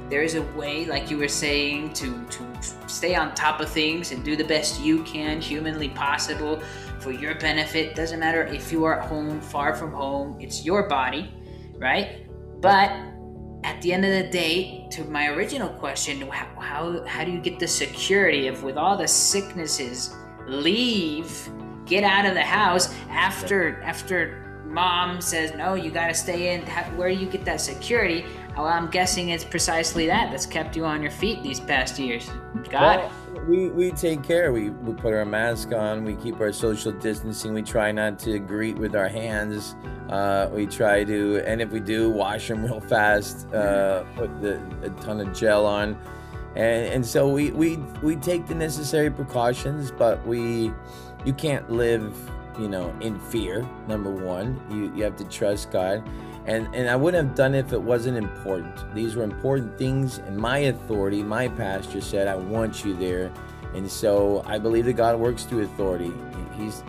there 0.09 0.23
is 0.23 0.35
a 0.35 0.41
way, 0.41 0.85
like 0.85 1.11
you 1.11 1.17
were 1.17 1.27
saying, 1.27 1.93
to, 1.93 2.25
to 2.25 2.45
stay 2.87 3.15
on 3.15 3.33
top 3.35 3.61
of 3.61 3.69
things 3.69 4.11
and 4.11 4.25
do 4.25 4.35
the 4.35 4.43
best 4.43 4.81
you 4.81 5.03
can, 5.03 5.39
humanly 5.39 5.89
possible, 5.89 6.61
for 6.99 7.11
your 7.11 7.35
benefit. 7.35 7.95
Doesn't 7.95 8.19
matter 8.19 8.43
if 8.43 8.71
you 8.71 8.83
are 8.85 9.01
at 9.01 9.07
home, 9.07 9.39
far 9.39 9.75
from 9.75 9.93
home, 9.93 10.35
it's 10.39 10.65
your 10.65 10.89
body, 10.89 11.31
right? 11.77 12.27
But 12.59 12.91
at 13.63 13.81
the 13.81 13.91
end 13.93 14.05
of 14.05 14.11
the 14.11 14.29
day, 14.29 14.87
to 14.91 15.03
my 15.05 15.27
original 15.27 15.69
question, 15.69 16.21
how, 16.21 16.47
how, 16.59 17.05
how 17.05 17.23
do 17.25 17.31
you 17.31 17.39
get 17.39 17.59
the 17.59 17.67
security 17.67 18.47
of 18.47 18.63
with 18.63 18.77
all 18.77 18.97
the 18.97 19.07
sicknesses, 19.07 20.15
leave, 20.47 21.49
get 21.85 22.03
out 22.03 22.25
of 22.25 22.35
the 22.35 22.43
house 22.43 22.93
after 23.09 23.81
after 23.81 24.63
mom 24.65 25.19
says 25.19 25.53
no, 25.55 25.73
you 25.73 25.89
got 25.91 26.07
to 26.07 26.13
stay 26.13 26.53
in. 26.53 26.61
How, 26.61 26.83
where 26.95 27.09
do 27.09 27.15
you 27.15 27.25
get 27.25 27.43
that 27.45 27.59
security? 27.59 28.25
Well, 28.59 28.67
I'm 28.67 28.89
guessing 28.89 29.29
it's 29.29 29.45
precisely 29.45 30.05
that 30.07 30.31
that's 30.31 30.45
kept 30.45 30.75
you 30.75 30.83
on 30.83 31.01
your 31.01 31.11
feet 31.11 31.41
these 31.41 31.61
past 31.61 31.97
years. 31.97 32.29
God. 32.69 33.09
Well, 33.31 33.45
we, 33.45 33.69
we 33.69 33.91
take 33.91 34.21
care. 34.21 34.51
We, 34.51 34.69
we 34.69 34.93
put 34.93 35.13
our 35.13 35.23
mask 35.23 35.71
on. 35.71 36.03
We 36.03 36.15
keep 36.15 36.41
our 36.41 36.51
social 36.51 36.91
distancing. 36.91 37.53
We 37.53 37.61
try 37.61 37.93
not 37.93 38.19
to 38.19 38.37
greet 38.37 38.77
with 38.77 38.97
our 38.97 39.07
hands. 39.07 39.77
Uh, 40.09 40.49
we 40.51 40.65
try 40.65 41.05
to, 41.05 41.41
and 41.45 41.61
if 41.61 41.71
we 41.71 41.79
do, 41.79 42.09
wash 42.09 42.49
them 42.49 42.65
real 42.65 42.81
fast. 42.81 43.47
Uh, 43.53 44.03
put 44.17 44.41
the, 44.41 44.61
a 44.83 44.89
ton 45.01 45.21
of 45.21 45.33
gel 45.33 45.65
on, 45.65 45.97
and 46.57 46.93
and 46.93 47.05
so 47.05 47.29
we 47.29 47.51
we 47.51 47.77
we 48.03 48.17
take 48.17 48.45
the 48.45 48.55
necessary 48.55 49.09
precautions. 49.09 49.89
But 49.89 50.25
we, 50.27 50.73
you 51.23 51.31
can't 51.31 51.69
live, 51.71 52.13
you 52.59 52.67
know, 52.67 52.93
in 52.99 53.21
fear. 53.21 53.65
Number 53.87 54.11
one, 54.11 54.61
you 54.69 54.93
you 54.97 55.03
have 55.05 55.15
to 55.15 55.23
trust 55.23 55.71
God 55.71 56.03
and 56.49 56.67
and 56.73 56.89
I 56.89 56.95
wouldn't 56.95 57.27
have 57.27 57.35
done 57.35 57.53
it 57.53 57.59
if 57.59 57.73
it 57.73 57.81
wasn't 57.81 58.17
important. 58.17 58.75
These 58.95 59.15
were 59.15 59.23
important 59.23 59.77
things, 59.77 60.17
and 60.17 60.35
my 60.35 60.57
authority, 60.59 61.21
my 61.21 61.47
pastor 61.47 62.01
said, 62.01 62.27
"I 62.27 62.35
want 62.35 62.83
you 62.83 62.95
there," 62.95 63.31
and 63.75 63.89
so 63.89 64.43
I 64.47 64.57
believe 64.57 64.85
that 64.85 64.93
God 64.93 65.19
works 65.19 65.43
through 65.43 65.63
authority. 65.63 66.11
He's 66.57 66.83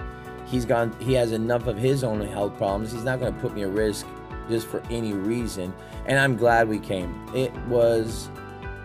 he's 0.47 0.65
gone. 0.65 0.97
He 0.99 1.13
has 1.13 1.33
enough 1.33 1.67
of 1.67 1.77
his 1.77 2.03
own 2.03 2.23
health 2.23 2.57
problems. 2.57 2.91
He's 2.91 3.05
not 3.05 3.21
going 3.21 3.35
to 3.35 3.41
put 3.41 3.55
me 3.55 3.63
at 3.63 3.71
risk 3.71 4.07
just 4.49 4.67
for 4.67 4.83
any 4.91 5.13
reason. 5.13 5.75
And 6.07 6.19
I'm 6.19 6.37
glad 6.37 6.67
we 6.67 6.79
came. 6.79 7.15
It 7.35 7.55
was 7.69 8.31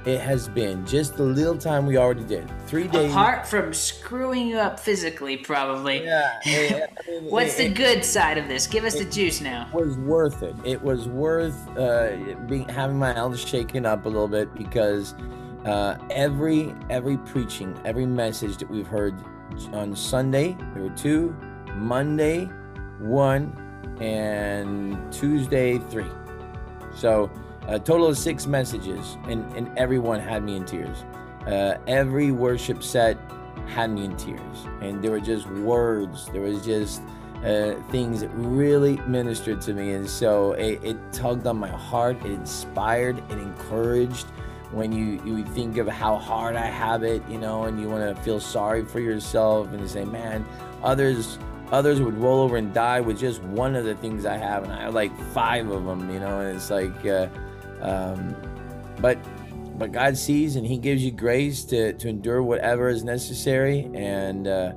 it 0.05 0.21
has 0.21 0.47
been 0.47 0.85
just 0.85 1.17
the 1.17 1.23
little 1.23 1.57
time 1.57 1.87
we 1.87 1.97
already 1.97 2.23
did. 2.23 2.49
Three 2.67 2.87
days. 2.87 3.11
Apart 3.11 3.47
from 3.47 3.73
screwing 3.73 4.47
you 4.47 4.57
up 4.57 4.79
physically, 4.79 5.37
probably. 5.37 6.03
Yeah. 6.03 6.39
It, 6.45 6.93
I 7.07 7.09
mean, 7.09 7.23
What's 7.31 7.59
it, 7.59 7.69
the 7.69 7.73
good 7.73 7.99
it, 7.99 8.05
side 8.05 8.37
of 8.37 8.47
this? 8.47 8.67
Give 8.67 8.83
us 8.83 8.95
the 8.95 9.05
juice 9.05 9.41
now. 9.41 9.67
It 9.67 9.73
was 9.73 9.97
worth 9.97 10.43
it. 10.43 10.55
It 10.63 10.81
was 10.81 11.07
worth 11.07 11.55
uh, 11.77 12.35
being 12.47 12.69
having 12.69 12.99
my 12.99 13.15
elders 13.15 13.43
shaken 13.43 13.85
up 13.85 14.05
a 14.05 14.09
little 14.09 14.27
bit 14.27 14.53
because 14.53 15.15
uh, 15.65 15.97
every 16.11 16.75
every 16.91 17.17
preaching, 17.17 17.79
every 17.83 18.05
message 18.05 18.57
that 18.57 18.69
we've 18.69 18.87
heard 18.87 19.15
on 19.73 19.95
Sunday, 19.95 20.55
there 20.75 20.83
were 20.83 20.95
two, 20.95 21.35
Monday, 21.73 22.45
one, 22.99 23.55
and 23.99 25.11
Tuesday, 25.11 25.79
three. 25.79 26.11
So 26.95 27.31
a 27.67 27.79
total 27.79 28.07
of 28.07 28.17
six 28.17 28.45
messages, 28.45 29.17
and, 29.27 29.51
and 29.55 29.75
everyone 29.77 30.19
had 30.19 30.43
me 30.43 30.55
in 30.55 30.65
tears. 30.65 31.03
Uh, 31.47 31.77
every 31.87 32.31
worship 32.31 32.83
set 32.83 33.17
had 33.67 33.91
me 33.91 34.05
in 34.05 34.15
tears, 34.17 34.67
and 34.81 35.03
there 35.03 35.11
were 35.11 35.19
just 35.19 35.47
words. 35.47 36.27
There 36.27 36.41
was 36.41 36.63
just 36.63 37.01
uh, 37.43 37.75
things 37.89 38.21
that 38.21 38.29
really 38.29 38.97
ministered 39.07 39.61
to 39.61 39.73
me, 39.73 39.93
and 39.93 40.07
so 40.09 40.53
it, 40.53 40.83
it, 40.83 40.97
tugged 41.11 41.47
on 41.47 41.57
my 41.57 41.69
heart. 41.69 42.17
It 42.25 42.31
inspired, 42.31 43.17
it 43.31 43.37
encouraged. 43.37 44.25
When 44.71 44.91
you 44.91 45.21
you 45.23 45.45
think 45.45 45.77
of 45.77 45.87
how 45.87 46.17
hard 46.17 46.55
I 46.55 46.65
have 46.65 47.03
it, 47.03 47.21
you 47.29 47.37
know, 47.37 47.63
and 47.63 47.79
you 47.79 47.87
want 47.87 48.15
to 48.15 48.21
feel 48.23 48.39
sorry 48.39 48.83
for 48.83 48.99
yourself, 48.99 49.71
and 49.71 49.89
say, 49.89 50.05
"Man, 50.05 50.45
others 50.83 51.37
others 51.71 52.01
would 52.01 52.17
roll 52.17 52.41
over 52.41 52.57
and 52.57 52.73
die 52.73 52.99
with 52.99 53.19
just 53.19 53.41
one 53.43 53.75
of 53.75 53.85
the 53.85 53.95
things 53.95 54.25
I 54.25 54.37
have, 54.37 54.63
and 54.63 54.73
I 54.73 54.81
have 54.81 54.93
like 54.93 55.15
five 55.31 55.69
of 55.69 55.85
them, 55.85 56.09
you 56.11 56.19
know." 56.19 56.39
And 56.39 56.55
it's 56.55 56.69
like. 56.69 57.05
Uh, 57.05 57.27
um, 57.81 58.35
but 58.99 59.17
but 59.77 59.91
God 59.91 60.17
sees 60.17 60.55
and 60.55 60.65
He 60.65 60.77
gives 60.77 61.03
you 61.03 61.11
grace 61.11 61.63
to, 61.65 61.93
to 61.93 62.07
endure 62.07 62.41
whatever 62.41 62.87
is 62.87 63.03
necessary, 63.03 63.89
and 63.93 64.47
uh, 64.47 64.73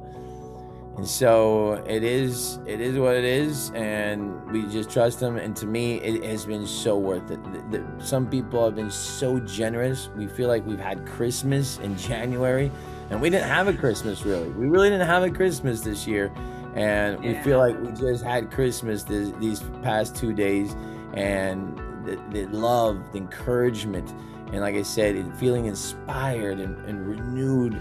and 0.97 1.07
so 1.07 1.75
it 1.87 2.03
is 2.03 2.59
it 2.67 2.81
is 2.81 2.99
what 2.99 3.15
it 3.15 3.25
is, 3.25 3.71
and 3.71 4.51
we 4.51 4.63
just 4.67 4.91
trust 4.91 5.21
Him. 5.21 5.37
And 5.37 5.55
to 5.57 5.67
me, 5.67 5.97
it 5.97 6.25
has 6.25 6.47
been 6.47 6.67
so 6.67 6.99
worth 6.99 7.31
it. 7.31 7.43
The, 7.71 7.79
the, 7.79 8.05
some 8.05 8.29
people 8.29 8.65
have 8.65 8.75
been 8.75 8.91
so 8.91 9.39
generous. 9.41 10.09
We 10.17 10.27
feel 10.27 10.49
like 10.49 10.67
we've 10.67 10.81
had 10.81 11.07
Christmas 11.07 11.79
in 11.79 11.97
January, 11.97 12.71
and 13.11 13.21
we 13.21 13.31
didn't 13.31 13.49
have 13.49 13.69
a 13.69 13.73
Christmas 13.73 14.25
really. 14.25 14.49
We 14.51 14.67
really 14.67 14.91
didn't 14.91 15.07
have 15.07 15.23
a 15.23 15.31
Christmas 15.31 15.81
this 15.81 16.07
year, 16.07 16.33
and 16.75 17.23
yeah. 17.23 17.39
we 17.39 17.45
feel 17.45 17.59
like 17.59 17.81
we 17.81 17.93
just 17.93 18.25
had 18.25 18.51
Christmas 18.51 19.05
this, 19.05 19.31
these 19.39 19.63
past 19.83 20.17
two 20.17 20.33
days, 20.33 20.75
and 21.15 21.81
the, 22.05 22.17
the 22.31 22.47
love, 22.47 23.13
the 23.13 23.19
encouragement, 23.19 24.15
and 24.53 24.61
like 24.61 24.75
I 24.75 24.83
said, 24.83 25.37
feeling 25.37 25.67
inspired 25.67 26.61
and, 26.61 26.79
and 26.87 27.07
renewed 27.07 27.81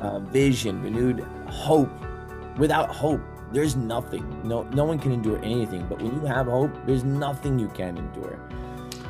uh, 0.00 0.20
vision, 0.20 0.82
renewed 0.82 1.20
hope. 1.48 1.90
Without 2.56 2.90
hope, 2.90 3.20
there's 3.52 3.76
nothing. 3.76 4.40
No, 4.46 4.62
no 4.64 4.84
one 4.84 4.98
can 4.98 5.12
endure 5.12 5.38
anything. 5.44 5.86
But 5.86 6.02
when 6.02 6.14
you 6.14 6.26
have 6.26 6.46
hope, 6.46 6.72
there's 6.86 7.04
nothing 7.04 7.58
you 7.58 7.68
can 7.68 7.96
endure. 7.96 8.38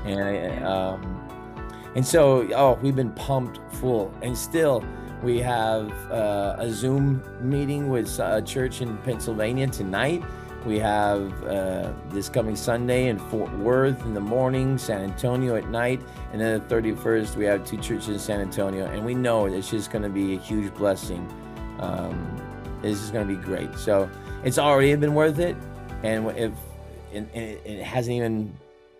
And 0.04 0.22
I, 0.22 0.62
um, 0.62 1.28
and 1.94 2.06
so, 2.06 2.48
oh, 2.54 2.78
we've 2.82 2.96
been 2.96 3.12
pumped 3.12 3.60
full, 3.76 4.12
and 4.22 4.36
still 4.36 4.84
we 5.22 5.38
have 5.40 5.90
uh, 6.10 6.56
a 6.58 6.70
Zoom 6.70 7.22
meeting 7.40 7.88
with 7.88 8.18
a 8.20 8.42
church 8.42 8.80
in 8.80 8.96
Pennsylvania 8.98 9.66
tonight 9.66 10.22
We 10.66 10.78
have 10.80 11.44
uh, 11.44 11.92
this 12.10 12.28
coming 12.28 12.56
Sunday 12.56 13.08
in 13.08 13.18
Fort 13.18 13.52
Worth 13.58 14.02
in 14.04 14.12
the 14.12 14.20
morning, 14.20 14.76
San 14.76 15.02
Antonio 15.02 15.56
at 15.56 15.68
night, 15.68 16.00
and 16.32 16.40
then 16.40 16.60
the 16.60 16.74
31st 16.74 17.36
we 17.36 17.44
have 17.44 17.64
two 17.64 17.76
churches 17.76 18.08
in 18.08 18.18
San 18.18 18.40
Antonio, 18.40 18.86
and 18.86 19.04
we 19.04 19.14
know 19.14 19.46
it's 19.46 19.70
just 19.70 19.90
going 19.90 20.02
to 20.02 20.10
be 20.10 20.34
a 20.34 20.38
huge 20.38 20.74
blessing. 20.74 21.26
Um, 21.78 22.36
this 22.82 23.00
is 23.02 23.10
going 23.10 23.26
to 23.26 23.34
be 23.34 23.40
great. 23.40 23.74
So 23.76 24.10
it's 24.44 24.58
already 24.58 24.94
been 24.96 25.14
worth 25.14 25.38
it, 25.38 25.56
and 26.02 26.28
if 26.36 26.52
and, 27.12 27.28
and 27.34 27.58
it 27.64 27.82
hasn't 27.82 28.14
even, 28.14 28.54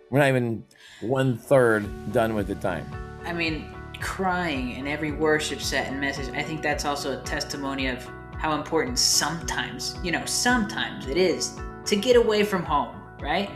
we're 0.09 0.19
not 0.19 0.29
even 0.29 0.63
one 1.01 1.37
third 1.37 2.11
done 2.11 2.33
with 2.33 2.47
the 2.47 2.55
time. 2.55 2.89
I 3.25 3.33
mean, 3.33 3.73
crying 3.99 4.71
in 4.71 4.87
every 4.87 5.11
worship 5.11 5.61
set 5.61 5.87
and 5.87 5.99
message. 5.99 6.33
I 6.33 6.43
think 6.43 6.61
that's 6.61 6.85
also 6.85 7.19
a 7.19 7.23
testimony 7.23 7.87
of 7.87 8.09
how 8.39 8.53
important 8.55 8.97
sometimes, 8.97 9.97
you 10.01 10.11
know, 10.11 10.23
sometimes 10.25 11.07
it 11.07 11.17
is 11.17 11.59
to 11.85 11.97
get 11.97 12.15
away 12.15 12.43
from 12.43 12.63
home, 12.63 12.95
right? 13.21 13.51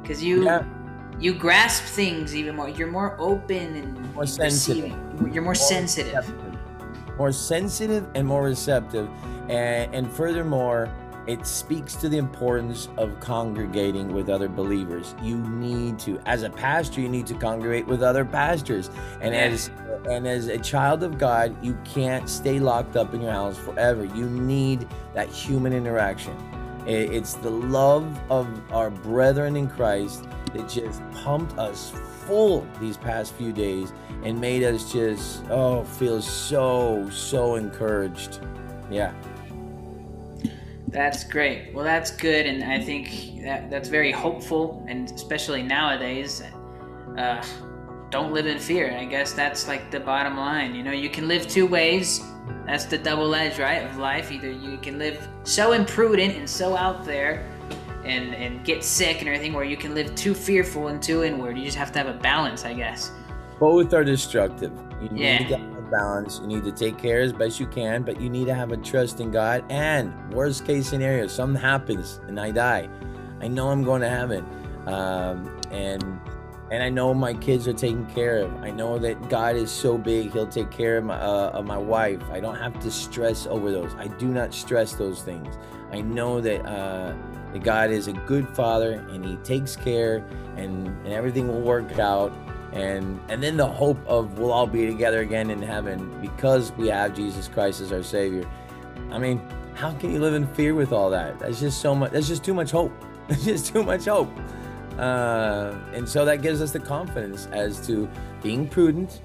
Because 0.00 0.24
you 0.24 0.44
yeah. 0.44 0.64
you 1.20 1.34
grasp 1.34 1.84
things 1.84 2.34
even 2.34 2.56
more. 2.56 2.70
You're 2.70 2.90
more 2.90 3.14
open 3.20 3.76
and 3.76 4.14
more 4.14 4.26
sensitive. 4.26 4.88
You're 4.88 5.42
more, 5.42 5.42
more 5.42 5.54
sensitive. 5.54 6.14
Receptive. 6.14 7.16
More 7.18 7.32
sensitive 7.32 8.06
and 8.14 8.26
more 8.26 8.44
receptive, 8.44 9.08
and, 9.50 9.94
and 9.94 10.10
furthermore, 10.10 10.90
it 11.26 11.46
speaks 11.46 11.94
to 11.96 12.08
the 12.08 12.18
importance 12.18 12.88
of 12.96 13.18
congregating 13.20 14.12
with 14.12 14.28
other 14.28 14.48
believers. 14.48 15.14
You 15.22 15.38
need 15.38 15.98
to, 16.00 16.20
as 16.26 16.42
a 16.42 16.50
pastor, 16.50 17.00
you 17.00 17.08
need 17.08 17.26
to 17.26 17.34
congregate 17.34 17.86
with 17.86 18.02
other 18.02 18.24
pastors. 18.24 18.90
And 19.20 19.34
as 19.34 19.70
and 20.08 20.26
as 20.26 20.46
a 20.46 20.58
child 20.58 21.02
of 21.02 21.18
God, 21.18 21.56
you 21.64 21.76
can't 21.84 22.28
stay 22.28 22.60
locked 22.60 22.96
up 22.96 23.12
in 23.12 23.20
your 23.20 23.32
house 23.32 23.58
forever. 23.58 24.04
You 24.04 24.28
need 24.30 24.86
that 25.14 25.28
human 25.28 25.72
interaction. 25.72 26.36
It's 26.86 27.34
the 27.34 27.50
love 27.50 28.20
of 28.30 28.48
our 28.72 28.90
brethren 28.90 29.56
in 29.56 29.68
Christ 29.68 30.24
that 30.54 30.68
just 30.68 31.02
pumped 31.10 31.58
us 31.58 31.90
full 32.26 32.64
these 32.80 32.96
past 32.96 33.34
few 33.34 33.52
days 33.52 33.92
and 34.22 34.40
made 34.40 34.62
us 34.62 34.92
just 34.92 35.44
oh 35.50 35.82
feel 35.84 36.22
so 36.22 37.08
so 37.10 37.56
encouraged. 37.56 38.40
Yeah. 38.88 39.12
That's 40.88 41.24
great. 41.24 41.74
Well, 41.74 41.84
that's 41.84 42.10
good, 42.10 42.46
and 42.46 42.62
I 42.64 42.80
think 42.80 43.42
that 43.42 43.70
that's 43.70 43.88
very 43.88 44.12
hopeful, 44.12 44.84
and 44.88 45.10
especially 45.10 45.62
nowadays, 45.62 46.42
uh, 47.18 47.44
don't 48.10 48.32
live 48.32 48.46
in 48.46 48.58
fear. 48.58 48.96
I 48.96 49.04
guess 49.04 49.32
that's 49.32 49.66
like 49.66 49.90
the 49.90 50.00
bottom 50.00 50.36
line. 50.36 50.74
You 50.74 50.84
know, 50.84 50.92
you 50.92 51.10
can 51.10 51.26
live 51.26 51.48
two 51.48 51.66
ways. 51.66 52.22
That's 52.66 52.84
the 52.84 52.98
double 52.98 53.34
edge, 53.34 53.58
right, 53.58 53.84
of 53.84 53.96
life. 53.96 54.30
Either 54.30 54.50
you 54.50 54.78
can 54.78 54.98
live 54.98 55.28
so 55.42 55.72
imprudent 55.72 56.36
and 56.36 56.48
so 56.48 56.76
out 56.76 57.04
there, 57.04 57.44
and 58.04 58.34
and 58.34 58.64
get 58.64 58.84
sick 58.84 59.18
and 59.18 59.28
everything, 59.28 59.54
or 59.54 59.64
you 59.64 59.76
can 59.76 59.94
live 59.94 60.14
too 60.14 60.34
fearful 60.34 60.88
and 60.88 61.02
too 61.02 61.24
inward. 61.24 61.58
You 61.58 61.64
just 61.64 61.76
have 61.76 61.90
to 61.92 61.98
have 61.98 62.08
a 62.08 62.18
balance, 62.18 62.64
I 62.64 62.74
guess. 62.74 63.10
Both 63.58 63.92
are 63.92 64.04
destructive. 64.04 64.72
You 65.02 65.10
yeah 65.14 65.75
balance. 65.90 66.40
You 66.40 66.46
need 66.46 66.64
to 66.64 66.72
take 66.72 66.98
care 66.98 67.20
as 67.20 67.32
best 67.32 67.60
you 67.60 67.66
can, 67.66 68.02
but 68.02 68.20
you 68.20 68.28
need 68.28 68.46
to 68.46 68.54
have 68.54 68.72
a 68.72 68.76
trust 68.76 69.20
in 69.20 69.30
God. 69.30 69.64
And 69.70 70.32
worst 70.32 70.64
case 70.64 70.88
scenario, 70.88 71.26
something 71.26 71.60
happens 71.60 72.20
and 72.26 72.38
I 72.38 72.50
die. 72.50 72.88
I 73.40 73.48
know 73.48 73.68
I'm 73.68 73.82
going 73.82 74.02
to 74.02 74.08
heaven, 74.08 74.44
um, 74.86 75.60
and 75.70 76.20
and 76.70 76.82
I 76.82 76.88
know 76.88 77.14
my 77.14 77.32
kids 77.32 77.68
are 77.68 77.72
taken 77.72 78.06
care 78.06 78.38
of. 78.38 78.52
I 78.56 78.70
know 78.70 78.98
that 78.98 79.28
God 79.28 79.56
is 79.56 79.70
so 79.70 79.98
big; 79.98 80.32
He'll 80.32 80.46
take 80.46 80.70
care 80.70 80.98
of 80.98 81.04
my 81.04 81.20
uh, 81.20 81.50
of 81.52 81.66
my 81.66 81.76
wife. 81.76 82.22
I 82.30 82.40
don't 82.40 82.56
have 82.56 82.78
to 82.80 82.90
stress 82.90 83.46
over 83.46 83.70
those. 83.70 83.94
I 83.96 84.08
do 84.08 84.28
not 84.28 84.54
stress 84.54 84.94
those 84.94 85.22
things. 85.22 85.56
I 85.92 86.00
know 86.00 86.40
that 86.40 86.64
uh, 86.66 87.14
that 87.52 87.62
God 87.62 87.90
is 87.90 88.08
a 88.08 88.12
good 88.12 88.48
Father, 88.48 88.94
and 89.10 89.24
He 89.24 89.36
takes 89.36 89.76
care, 89.76 90.24
and 90.56 90.88
and 91.04 91.08
everything 91.12 91.46
will 91.48 91.60
work 91.60 91.98
out 91.98 92.32
and 92.76 93.20
and 93.28 93.42
then 93.42 93.56
the 93.56 93.66
hope 93.66 93.98
of 94.06 94.38
we'll 94.38 94.52
all 94.52 94.66
be 94.66 94.86
together 94.86 95.20
again 95.20 95.50
in 95.50 95.62
heaven 95.62 96.20
because 96.20 96.72
we 96.72 96.88
have 96.88 97.14
Jesus 97.14 97.48
Christ 97.48 97.80
as 97.80 97.92
our 97.92 98.02
Savior. 98.02 98.48
I 99.10 99.18
mean, 99.18 99.40
how 99.74 99.92
can 99.92 100.12
you 100.12 100.20
live 100.20 100.34
in 100.34 100.46
fear 100.54 100.74
with 100.74 100.92
all 100.92 101.10
that? 101.10 101.38
That's 101.38 101.60
just 101.60 101.80
so 101.80 101.94
much. 101.94 102.12
That's 102.12 102.28
just 102.28 102.44
too 102.44 102.54
much 102.54 102.70
hope. 102.70 102.92
That's 103.28 103.44
just 103.44 103.72
too 103.72 103.82
much 103.82 104.04
hope. 104.04 104.30
Uh, 104.98 105.74
and 105.92 106.08
so 106.08 106.24
that 106.24 106.42
gives 106.42 106.62
us 106.62 106.70
the 106.70 106.80
confidence 106.80 107.48
as 107.52 107.84
to 107.86 108.08
being 108.42 108.66
prudent, 108.68 109.20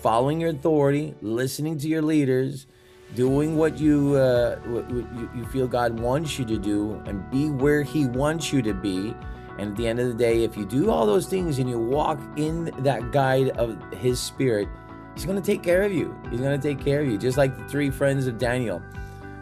following 0.00 0.40
your 0.40 0.50
authority, 0.50 1.14
listening 1.22 1.78
to 1.78 1.88
your 1.88 2.02
leaders, 2.02 2.66
doing 3.14 3.56
what 3.56 3.78
you 3.78 4.14
uh, 4.16 4.56
what 4.66 4.90
you, 4.90 5.30
you 5.34 5.44
feel 5.46 5.66
God 5.66 5.98
wants 5.98 6.38
you 6.38 6.44
to 6.44 6.58
do, 6.58 7.02
and 7.06 7.28
be 7.30 7.50
where 7.50 7.82
He 7.82 8.06
wants 8.06 8.52
you 8.52 8.60
to 8.62 8.74
be 8.74 9.14
and 9.58 9.72
at 9.72 9.76
the 9.76 9.88
end 9.88 9.98
of 9.98 10.06
the 10.06 10.14
day, 10.14 10.44
if 10.44 10.56
you 10.56 10.64
do 10.64 10.90
all 10.90 11.04
those 11.04 11.26
things 11.26 11.58
and 11.58 11.68
you 11.68 11.78
walk 11.78 12.20
in 12.36 12.66
that 12.78 13.10
guide 13.10 13.50
of 13.50 13.76
His 13.94 14.20
Spirit, 14.20 14.68
He's 15.14 15.24
going 15.24 15.40
to 15.40 15.44
take 15.44 15.64
care 15.64 15.82
of 15.82 15.92
you. 15.92 16.16
He's 16.30 16.40
going 16.40 16.58
to 16.58 16.68
take 16.68 16.82
care 16.82 17.00
of 17.00 17.08
you, 17.08 17.18
just 17.18 17.36
like 17.36 17.56
the 17.58 17.64
three 17.64 17.90
friends 17.90 18.28
of 18.28 18.38
Daniel. 18.38 18.80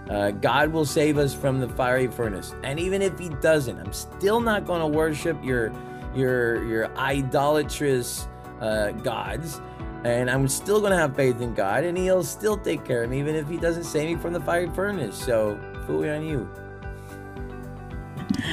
Uh, 0.09 0.31
God 0.31 0.73
will 0.73 0.87
save 0.87 1.19
us 1.19 1.35
from 1.35 1.61
the 1.61 1.69
fiery 1.69 2.07
furnace, 2.07 2.55
and 2.63 2.81
even 2.81 3.03
if 3.03 3.19
He 3.19 3.29
doesn't, 3.29 3.79
I'm 3.79 3.93
still 3.93 4.41
not 4.41 4.65
going 4.65 4.81
to 4.81 4.87
worship 4.87 5.37
your 5.45 5.73
your 6.15 6.65
your 6.65 6.97
idolatrous 6.97 8.27
uh, 8.61 8.93
gods, 8.93 9.61
and 10.05 10.31
I'm 10.31 10.49
still 10.49 10.81
going 10.81 10.93
to 10.93 10.99
have 10.99 11.15
faith 11.15 11.41
in 11.41 11.55
God, 11.55 11.85
and 11.85 11.99
He'll 11.99 12.25
still 12.25 12.57
take 12.57 12.85
care 12.85 13.03
of 13.03 13.11
me, 13.11 13.19
even 13.19 13.35
if 13.35 13.49
He 13.49 13.57
doesn't 13.57 13.85
save 13.85 14.17
me 14.17 14.23
from 14.23 14.33
the 14.33 14.41
fiery 14.41 14.71
furnace. 14.71 15.17
So, 15.17 15.61
fool 15.87 16.09
on 16.09 16.25
you. 16.25 16.49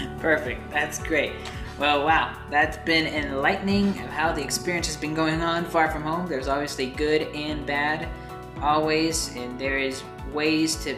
Perfect. 0.19 0.69
That's 0.71 0.99
great. 0.99 1.33
Well, 1.79 2.05
wow, 2.05 2.37
that's 2.51 2.77
been 2.77 3.07
enlightening 3.07 3.89
of 3.89 4.09
how 4.09 4.31
the 4.31 4.43
experience 4.43 4.87
has 4.87 4.95
been 4.95 5.15
going 5.15 5.41
on 5.41 5.65
far 5.65 5.89
from 5.89 6.03
home. 6.03 6.27
There's 6.27 6.47
obviously 6.47 6.87
good 6.87 7.23
and 7.35 7.65
bad, 7.65 8.07
always, 8.61 9.35
and 9.35 9.59
there 9.59 9.79
is 9.79 10.03
ways 10.31 10.75
to 10.83 10.95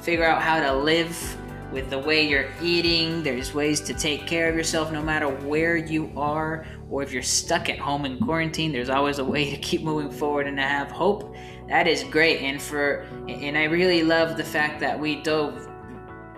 figure 0.00 0.24
out 0.24 0.42
how 0.42 0.60
to 0.60 0.72
live 0.72 1.36
with 1.72 1.90
the 1.90 1.98
way 1.98 2.26
you're 2.26 2.48
eating. 2.62 3.24
There's 3.24 3.52
ways 3.52 3.80
to 3.82 3.94
take 3.94 4.26
care 4.26 4.48
of 4.48 4.54
yourself 4.54 4.92
no 4.92 5.02
matter 5.02 5.28
where 5.28 5.76
you 5.76 6.12
are, 6.16 6.64
or 6.88 7.02
if 7.02 7.12
you're 7.12 7.22
stuck 7.22 7.68
at 7.68 7.78
home 7.78 8.04
in 8.04 8.18
quarantine. 8.20 8.70
There's 8.72 8.90
always 8.90 9.18
a 9.18 9.24
way 9.24 9.50
to 9.50 9.56
keep 9.56 9.82
moving 9.82 10.10
forward 10.10 10.46
and 10.46 10.56
to 10.56 10.62
have 10.62 10.90
hope. 10.90 11.34
That 11.68 11.88
is 11.88 12.04
great, 12.04 12.42
and 12.42 12.62
for 12.62 13.00
and 13.28 13.58
I 13.58 13.64
really 13.64 14.04
love 14.04 14.36
the 14.36 14.44
fact 14.44 14.78
that 14.80 14.98
we 14.98 15.16
dove. 15.22 15.68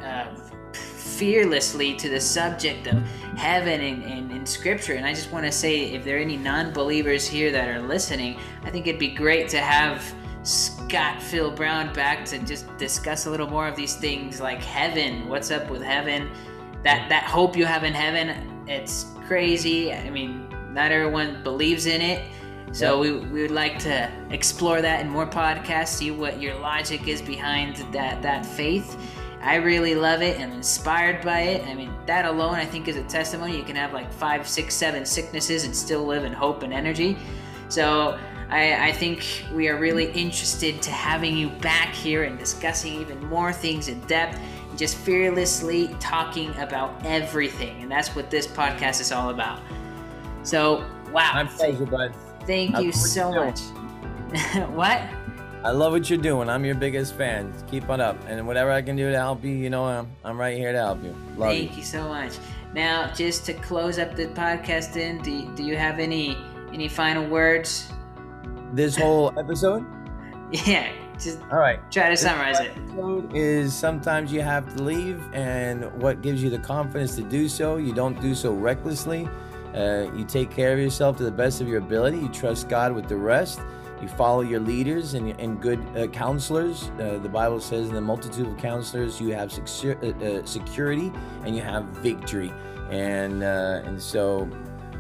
Uh, 0.03 0.35
fearlessly 1.19 1.95
to 1.95 2.09
the 2.09 2.21
subject 2.21 2.87
of 2.87 3.03
heaven 3.37 3.81
and, 3.81 4.05
and, 4.05 4.31
and 4.31 4.49
scripture. 4.49 4.95
And 4.95 5.05
I 5.05 5.13
just 5.13 5.33
want 5.33 5.45
to 5.47 5.53
say, 5.53 5.93
if 5.93 6.05
there 6.05 6.17
are 6.17 6.21
any 6.21 6.37
non 6.37 6.73
believers 6.73 7.27
here 7.27 7.51
that 7.51 7.69
are 7.69 7.83
listening, 7.83 8.39
I 8.63 8.71
think 8.71 8.87
it'd 8.87 9.01
be 9.01 9.09
great 9.09 9.49
to 9.49 9.59
have 9.59 10.15
Scott 10.45 11.21
Phil 11.21 11.51
Brown 11.51 11.93
back 11.93 12.25
to 12.27 12.39
just 12.39 12.75
discuss 12.79 13.27
a 13.27 13.31
little 13.31 13.51
more 13.51 13.67
of 13.67 13.77
these 13.77 13.97
things 13.97 14.41
like 14.41 14.63
heaven. 14.63 15.29
What's 15.29 15.51
up 15.51 15.69
with 15.69 15.83
heaven? 15.83 16.31
That, 16.85 17.09
that 17.09 17.25
hope 17.25 17.57
you 17.57 17.67
have 17.67 17.83
in 17.83 17.93
heaven, 17.93 18.65
it's 18.69 19.07
crazy. 19.27 19.93
I 19.93 20.11
mean, 20.11 20.49
not 20.73 20.93
everyone 20.93 21.43
believes 21.43 21.87
in 21.87 22.01
it. 22.01 22.31
So 22.73 23.01
we, 23.01 23.13
we 23.13 23.43
would 23.43 23.51
like 23.51 23.79
to 23.81 24.11
explore 24.31 24.81
that 24.83 25.01
in 25.01 25.09
more 25.09 25.27
podcasts, 25.27 25.89
see 25.89 26.11
what 26.11 26.41
your 26.41 26.55
logic 26.57 27.09
is 27.09 27.21
behind 27.21 27.77
that, 27.93 28.23
that 28.23 28.47
faith. 28.47 28.97
I 29.49 29.55
really 29.55 29.95
love 29.95 30.21
it 30.21 30.39
and 30.39 30.53
inspired 30.53 31.25
by 31.25 31.41
it. 31.41 31.67
I 31.67 31.73
mean, 31.73 31.91
that 32.05 32.27
alone, 32.27 32.57
I 32.57 32.67
think, 32.67 32.87
is 32.87 32.97
a 32.97 33.03
testimony. 33.05 33.57
You 33.57 33.63
can 33.63 33.77
have 33.77 33.95
like 33.95 34.13
five, 34.13 34.47
six, 34.47 34.75
seven 34.75 35.07
sicknesses 35.07 35.65
and 35.65 35.75
still 35.75 36.05
live 36.05 36.25
in 36.25 36.35
hope 36.35 36.63
and 36.63 36.71
energy. 36.71 37.17
So 37.71 38.19
I, 38.51 38.89
I, 38.89 38.93
think 38.93 39.25
we 39.55 39.69
are 39.69 39.79
really 39.79 40.13
interested 40.13 40.83
to 40.83 40.91
having 40.91 41.35
you 41.35 41.49
back 41.49 41.95
here 41.95 42.25
and 42.25 42.39
discussing 42.39 43.01
even 43.01 43.25
more 43.29 43.51
things 43.51 43.89
in 43.89 44.01
depth, 44.01 44.39
just 44.77 44.99
fearlessly 44.99 45.97
talking 45.99 46.55
about 46.59 46.95
everything. 47.07 47.81
And 47.81 47.91
that's 47.91 48.15
what 48.15 48.31
this 48.31 48.47
podcast 48.47 49.01
is 49.01 49.13
all 49.13 49.31
about. 49.31 49.63
So, 50.43 50.85
wow. 51.11 51.33
My 51.33 51.45
pleasure, 51.45 51.87
bud. 51.87 52.15
Thank 52.47 52.79
you 52.81 52.93
so 52.93 53.33
much. 53.33 53.61
what? 54.75 55.09
I 55.65 55.73
love 55.73 55.93
what 55.93 56.09
you're 56.09 56.21
doing. 56.21 56.49
I'm 56.49 56.65
your 56.65 56.77
biggest 56.77 57.15
fan. 57.17 57.53
Keep 57.69 57.91
on 57.91 58.01
up. 58.01 58.17
And 58.29 58.47
whatever 58.47 58.71
I 58.71 58.81
can 58.81 58.95
do 58.95 59.11
to 59.11 59.17
help 59.17 59.43
you, 59.43 59.51
you 59.51 59.71
know, 59.71 59.87
I'm, 59.87 60.09
I'm 60.25 60.39
right 60.39 60.57
here 60.57 60.71
to 60.71 60.79
help 60.79 61.03
you. 61.03 61.17
Love 61.37 61.53
you. 61.55 61.59
Thank 61.59 61.71
you. 61.73 61.79
you 61.79 61.83
so 61.83 62.09
much. 62.09 62.35
Now, 62.75 63.13
just 63.13 63.45
to 63.47 63.55
close 63.55 63.99
up 63.99 64.15
the 64.15 64.27
podcast 64.29 64.97
in, 64.97 65.21
do 65.21 65.33
you, 65.33 65.53
do 65.57 65.65
you 65.65 65.77
have 65.77 65.99
any 65.99 66.37
any 66.73 66.87
final 66.87 67.27
words? 67.27 67.91
This 68.73 68.97
whole 68.97 69.37
episode? 69.39 69.85
yeah. 70.67 70.93
Just 71.19 71.41
all 71.51 71.59
right. 71.59 71.81
Try 71.91 72.11
to 72.11 72.17
summarize 72.17 72.61
it. 72.61 72.73
Is 73.35 73.75
sometimes 73.75 74.33
you 74.33 74.43
have 74.43 74.77
to 74.77 74.83
leave, 74.83 75.21
and 75.33 75.93
what 76.01 76.23
gives 76.23 76.41
you 76.41 76.51
the 76.51 76.61
confidence 76.61 77.17
to 77.17 77.23
do 77.23 77.49
so? 77.49 77.79
You 77.79 77.93
don't 77.93 78.21
do 78.21 78.35
so 78.37 78.53
recklessly. 78.53 79.29
Uh, 79.75 80.07
you 80.15 80.25
take 80.25 80.51
care 80.51 80.73
of 80.73 80.79
yourself 80.79 81.17
to 81.17 81.25
the 81.25 81.33
best 81.33 81.61
of 81.61 81.67
your 81.67 81.79
ability. 81.79 82.19
You 82.19 82.29
trust 82.29 82.69
God 82.69 82.93
with 82.93 83.09
the 83.09 83.17
rest 83.17 83.61
you 84.01 84.09
follow 84.09 84.43
your 84.43 84.61
leaders 84.61 85.15
and, 85.15 85.39
and 85.41 85.61
good 85.61 85.81
uh, 85.97 86.07
counselors. 86.09 86.91
Uh, 87.01 87.19
the 87.23 87.29
Bible 87.29 87.61
says, 87.61 87.89
in 87.89 87.95
the 87.95 88.01
multitude 88.01 88.47
of 88.47 88.57
counselors, 88.57 89.21
you 89.21 89.33
have 89.35 89.51
secure, 89.53 89.99
uh, 90.05 90.25
uh, 90.25 90.45
security 90.45 91.13
and 91.45 91.57
you 91.57 91.63
have 91.63 91.85
victory. 91.85 92.53
And 92.91 93.43
uh, 93.43 93.83
and 93.85 94.01
so 94.01 94.49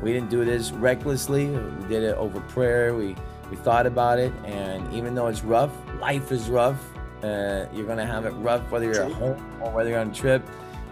we 0.03 0.13
didn't 0.13 0.31
do 0.31 0.45
this 0.45 0.73
recklessly. 0.73 1.47
We 1.47 1.89
did 1.89 2.03
it 2.03 2.17
over 2.17 2.41
prayer. 2.41 2.95
We 2.95 3.17
we 3.51 3.57
thought 3.57 3.87
about 3.87 4.19
it, 4.19 4.31
and 4.45 4.93
even 4.93 5.15
though 5.15 5.29
it's 5.29 5.43
rough, 5.43 5.73
life 5.99 6.31
is 6.31 6.51
rough. 6.51 6.79
Uh, 7.23 7.65
you're 7.73 7.87
gonna 7.87 8.05
have 8.05 8.27
it 8.27 8.33
rough 8.33 8.71
whether 8.71 8.85
you're 8.85 9.05
at 9.05 9.13
home 9.13 9.61
or 9.63 9.73
whether 9.73 9.91
you're 9.91 9.99
on 9.99 10.11
a 10.11 10.15
trip. 10.15 10.47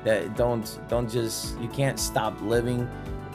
That 0.04 0.36
don't 0.36 0.80
don't 0.88 1.10
just 1.10 1.58
you 1.60 1.68
can't 1.68 1.98
stop 2.00 2.40
living. 2.40 2.88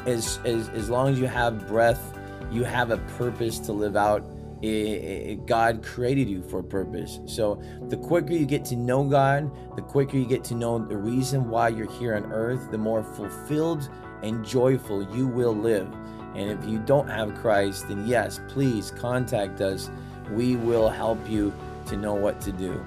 As 0.08 0.40
as 0.44 0.70
as 0.70 0.90
long 0.90 1.10
as 1.10 1.20
you 1.20 1.28
have 1.28 1.68
breath, 1.68 2.18
you 2.50 2.64
have 2.64 2.90
a 2.90 2.98
purpose 2.98 3.60
to 3.60 3.74
live 3.74 3.96
out 3.96 4.24
it, 4.62 4.68
it, 4.68 5.46
God 5.46 5.84
created 5.84 6.30
you 6.30 6.44
for 6.44 6.60
a 6.60 6.64
purpose. 6.64 7.20
So 7.26 7.62
the 7.90 7.98
quicker 7.98 8.34
you 8.34 8.46
get 8.46 8.64
to 8.66 8.76
know 8.76 9.04
God, 9.04 9.52
the 9.76 9.82
quicker 9.82 10.18
you 10.18 10.26
get 10.26 10.44
to 10.46 10.56
know 10.56 10.80
the 10.80 10.98
reason 10.98 11.50
why 11.50 11.70
you're 11.70 11.92
here 11.92 12.16
on 12.16 12.32
earth, 12.32 12.70
the 12.72 12.78
more 12.78 13.04
fulfilled 13.04 13.90
and 14.22 14.46
joyful 14.46 15.04
you 15.16 15.28
will 15.28 15.56
live. 15.56 15.92
And 16.36 16.50
if 16.52 16.70
you 16.70 16.80
don't 16.80 17.08
have 17.08 17.36
Christ, 17.36 17.88
then 17.88 18.06
yes, 18.08 18.40
please 18.48 18.92
contact 18.92 19.62
us. 19.62 19.90
We 20.32 20.56
will 20.56 20.90
help 20.90 21.30
you 21.30 21.54
to 21.88 21.98
know 21.98 22.14
what 22.14 22.40
to 22.42 22.52
do. 22.52 22.86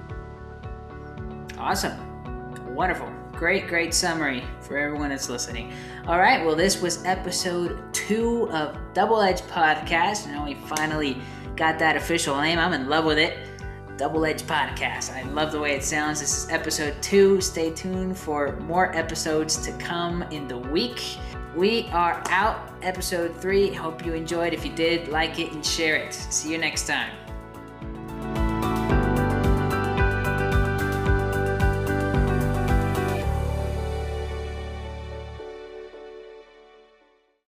Awesome. 1.57 1.93
Wonderful. 2.73 3.11
Great, 3.33 3.67
great 3.67 3.93
summary 3.93 4.43
for 4.61 4.77
everyone 4.77 5.09
that's 5.09 5.29
listening. 5.29 5.73
All 6.07 6.17
right, 6.17 6.45
well, 6.45 6.55
this 6.55 6.81
was 6.81 7.03
episode 7.03 7.81
two 7.93 8.49
of 8.51 8.77
Double 8.93 9.21
Edge 9.21 9.41
Podcast. 9.41 10.27
Now 10.27 10.45
we 10.45 10.53
finally 10.53 11.17
got 11.55 11.79
that 11.79 11.95
official 11.95 12.39
name. 12.39 12.59
I'm 12.59 12.73
in 12.73 12.89
love 12.89 13.05
with 13.05 13.17
it. 13.17 13.37
Double 13.97 14.25
Edge 14.25 14.43
Podcast. 14.43 15.13
I 15.13 15.23
love 15.23 15.51
the 15.53 15.59
way 15.59 15.73
it 15.73 15.83
sounds. 15.83 16.19
This 16.19 16.43
is 16.43 16.49
episode 16.49 17.01
two. 17.01 17.39
Stay 17.39 17.71
tuned 17.71 18.17
for 18.17 18.57
more 18.57 18.93
episodes 18.95 19.55
to 19.65 19.71
come 19.73 20.23
in 20.23 20.47
the 20.47 20.57
week. 20.57 21.17
We 21.55 21.87
are 21.93 22.21
out, 22.29 22.73
episode 22.81 23.33
three. 23.37 23.71
Hope 23.71 24.05
you 24.05 24.13
enjoyed. 24.13 24.53
If 24.53 24.65
you 24.65 24.73
did, 24.73 25.07
like 25.07 25.39
it 25.39 25.53
and 25.53 25.65
share 25.65 25.95
it. 25.95 26.13
See 26.13 26.51
you 26.51 26.57
next 26.57 26.87
time. 26.87 27.24